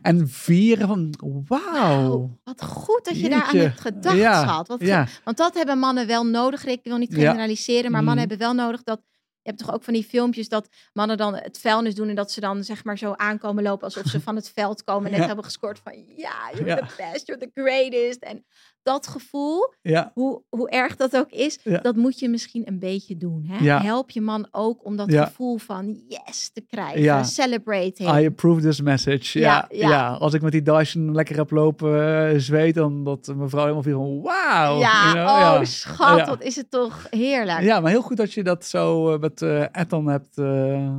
[0.03, 1.15] En vieren van,
[1.47, 2.13] wauw.
[2.13, 4.77] Oh, wat goed dat je daar aan hebt gedacht, Ja, schat.
[5.25, 6.65] Want dat hebben mannen wel nodig.
[6.65, 8.29] Ik wil niet generaliseren, maar mannen Mhm.
[8.29, 9.01] hebben wel nodig dat.
[9.45, 12.31] Je hebt toch ook van die filmpjes dat mannen dan het vuilnis doen en dat
[12.31, 15.21] ze dan zeg maar zo aankomen lopen alsof ze van het veld komen en net
[15.21, 15.27] Ja.
[15.27, 16.77] hebben gescoord van ja, you're Ja.
[16.77, 18.23] the best, you're the greatest.
[18.23, 18.45] En
[18.83, 23.17] dat gevoel, ja, hoe, hoe erg dat ook is, dat moet je misschien een beetje
[23.17, 23.45] doen.
[23.49, 23.65] Hè?
[23.65, 23.81] Ja.
[23.83, 27.25] Help je man ook om dat gevoel van yes te krijgen.
[27.25, 28.17] Celebrate him.
[28.19, 29.39] I approve this message.
[29.39, 33.63] Ja, Ja, als ik met die Dyson lekker heb lopen eh, zweet, dan dat mevrouw
[33.63, 34.79] helemaal viel van, wauw.
[34.79, 37.61] ja, you know, oh schat, wat is het toch heerlijk.
[37.61, 40.97] Ja, maar heel goed dat je dat zo eh, met eh Ethan hebt eh,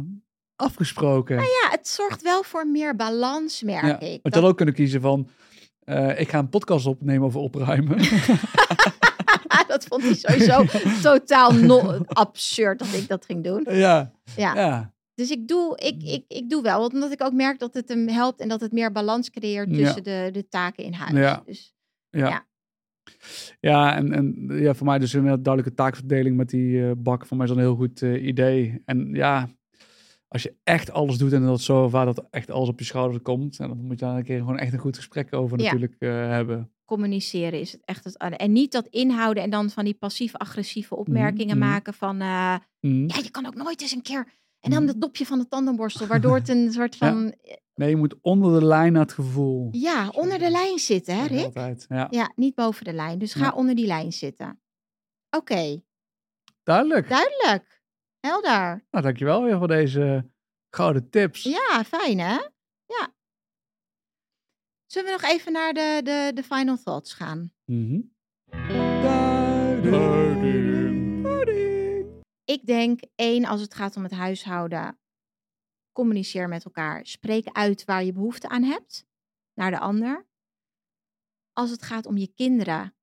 [0.55, 1.35] afgesproken.
[1.35, 4.19] Ja, het zorgt wel voor meer balans, merk Ja, ik.
[4.23, 5.29] Je had ook kunnen kiezen van,
[5.79, 7.97] eh, ik ga een podcast opnemen over opruimen.
[9.67, 10.63] dat vond hij sowieso
[11.01, 13.65] totaal no- absurd dat ik dat ging doen.
[13.69, 14.55] ja, Ja.
[14.55, 17.89] ja, Dus ik doe, ik, ik, ik doe wel, omdat ik ook merk dat het
[17.89, 19.75] hem helpt en dat het meer balans creëert Ja.
[19.77, 21.13] tussen de, de taken in huis.
[21.17, 21.41] Ja.
[21.45, 21.75] Dus
[22.09, 22.27] ja.
[22.27, 22.45] Ja.
[23.59, 27.25] Ja, en, en ja, voor mij dus een duidelijke taakverdeling met die eh, bak.
[27.25, 28.81] Voor mij is dat een heel goed eh, idee.
[28.85, 29.49] En ja,
[30.27, 33.21] als je echt alles doet en dat zo ervaart dat echt alles op je schouders
[33.23, 33.59] komt.
[33.59, 35.63] En dan moet je daar een keer gewoon echt een goed gesprek over Ja.
[35.63, 36.69] natuurlijk eh, hebben.
[36.85, 38.17] communiceren is het echt het.
[38.17, 41.67] En niet dat inhouden en dan van die passief-agressieve opmerkingen mhm.
[41.67, 43.03] maken van Mm.
[43.07, 44.27] ja, je kan ook nooit eens een keer.
[44.59, 44.91] En dan Mhm.
[44.91, 47.31] het dopje van de tandenborstel, waardoor het een soort Ja.
[47.75, 49.67] Nee, je moet onder de lijn naar het gevoel.
[49.71, 51.45] ja, onder de lijn zitten, hè, Rick?
[51.45, 51.85] Altijd.
[51.89, 53.19] Ja, Ja, niet boven de lijn.
[53.19, 53.51] Dus ga Ja.
[53.51, 54.61] onder die lijn zitten.
[55.29, 55.81] Oké,
[56.63, 57.09] duidelijk.
[57.09, 57.83] duidelijk.
[58.19, 58.85] Helder.
[58.91, 60.29] Nou, dankjewel weer voor deze
[60.69, 61.43] gouden tips.
[61.43, 62.37] Ja, fijn hè?
[62.85, 63.13] Ja.
[64.85, 67.51] Zullen we nog even naar de, de, de final thoughts gaan?
[67.65, 68.01] Mhm.
[69.81, 71.23] Duiding.
[71.23, 72.23] Duiding.
[72.45, 74.99] Ik denk één, als het gaat om het huishouden,
[75.95, 77.05] communiceer met elkaar.
[77.05, 79.05] Spreek uit waar je behoefte aan hebt
[79.53, 80.25] naar de ander.
[81.53, 82.95] Als het gaat om je kinderen,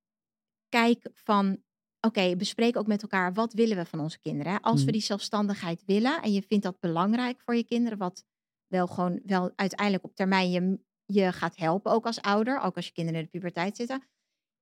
[0.68, 1.62] kijk van,
[2.00, 4.60] oké, bespreek ook met elkaar wat willen we van onze kinderen.
[4.60, 4.92] Als we Mhm.
[4.92, 8.24] die zelfstandigheid willen en je vindt dat belangrijk voor je kinderen, wat
[8.66, 12.86] wel gewoon wel uiteindelijk op termijn je, je gaat helpen, ook als ouder, ook als
[12.86, 14.02] je kinderen in de puberteit zitten,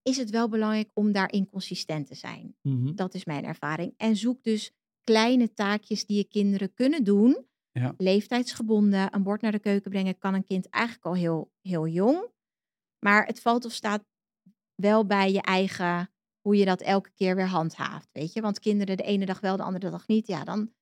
[0.02, 2.56] is het wel belangrijk om daarin consistent te zijn.
[2.62, 2.94] Mhm.
[2.94, 3.94] Dat is mijn ervaring.
[3.96, 4.72] En zoek dus
[5.04, 7.94] kleine taakjes die je kinderen kunnen doen, Ja.
[7.96, 9.14] Leeftijdsgebonden.
[9.14, 12.28] Een bord naar de keuken brengen kan een kind eigenlijk al heel, heel jong.
[12.98, 14.04] Maar het valt of staat
[14.74, 16.10] wel bij je eigen,
[16.40, 18.08] hoe je dat elke keer weer handhaaft.
[18.12, 20.26] Weet je, want kinderen de ene dag wel, de andere dag niet.
[20.26, 20.72] Ja, dan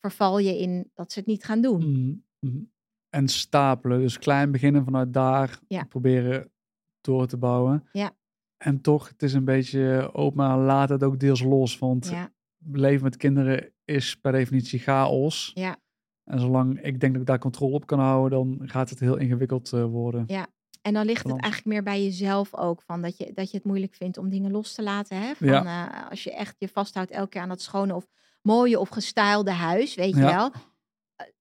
[0.00, 1.90] verval je in dat ze het niet gaan doen.
[1.90, 2.62] Mhm, mhm.
[3.08, 5.84] En stapelen, dus klein beginnen vanuit daar, Ja.
[5.84, 6.52] proberen
[7.00, 7.88] door te bouwen.
[7.92, 8.16] Ja.
[8.56, 11.78] En toch, het is een beetje open, maar laat het ook deels los.
[11.78, 12.32] Want Ja,
[12.72, 15.50] leven met kinderen is per definitie chaos.
[15.54, 15.76] Ja.
[16.24, 19.16] En zolang ik denk dat ik daar controle op kan houden, dan gaat het heel
[19.16, 20.24] ingewikkeld eh, worden.
[20.26, 20.46] Ja.
[20.82, 22.82] en dan ligt het eigenlijk meer bij jezelf ook.
[22.82, 25.20] Van dat, je, dat je het moeilijk vindt om dingen los te laten.
[25.20, 25.34] Hè?
[25.34, 25.88] Van, Ja.
[26.04, 28.06] eh, als je echt je vasthoudt elke keer aan dat schone of
[28.42, 30.34] mooie of gestylede huis, weet je Ja.
[30.36, 30.52] wel.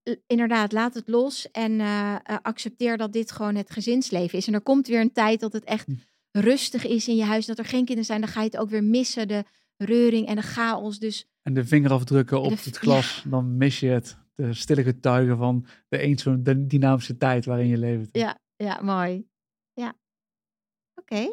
[0.03, 1.81] Eh, inderdaad, laat het los en
[2.41, 4.47] accepteer dat dit gewoon het gezinsleven is.
[4.47, 5.93] En er komt weer een tijd dat het echt Hm.
[6.31, 8.21] rustig is in je huis, dat er geen kinderen zijn.
[8.21, 9.43] Dan ga je het ook weer missen, de
[9.77, 10.99] reuring en de chaos.
[10.99, 14.17] Dus En de vinger afdrukken op het glas, dan mis je het.
[14.35, 18.09] De stille getuigen van de eens de dynamische tijd waarin je leeft.
[18.11, 19.25] ja, ja mooi.
[19.73, 19.93] Ja.
[20.95, 21.29] Oké,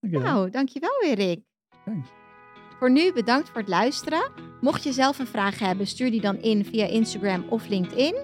[0.00, 1.40] Oké, nou, dankjewel weer Rick.
[1.84, 2.08] thanks.
[2.78, 4.30] Voor nu bedankt voor het luisteren.
[4.60, 8.14] Mocht je zelf een vraag hebben, stuur die dan in via Instagram of LinkedIn.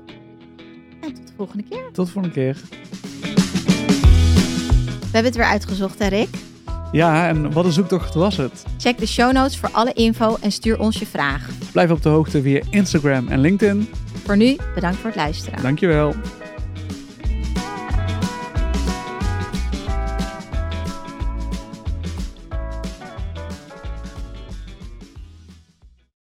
[1.01, 1.91] En tot de volgende keer.
[1.93, 2.55] Tot de volgende keer.
[5.01, 6.29] We hebben het weer uitgezocht, hè Rick?
[6.93, 8.65] Ja, en wat een zoektocht was het?
[8.79, 11.51] Check de show notes voor alle info en stuur ons je vraag.
[11.73, 13.89] Blijf op de hoogte via Instagram en LinkedIn.
[14.25, 15.63] Voor nu, bedankt voor het luisteren.
[15.63, 16.15] Dankjewel.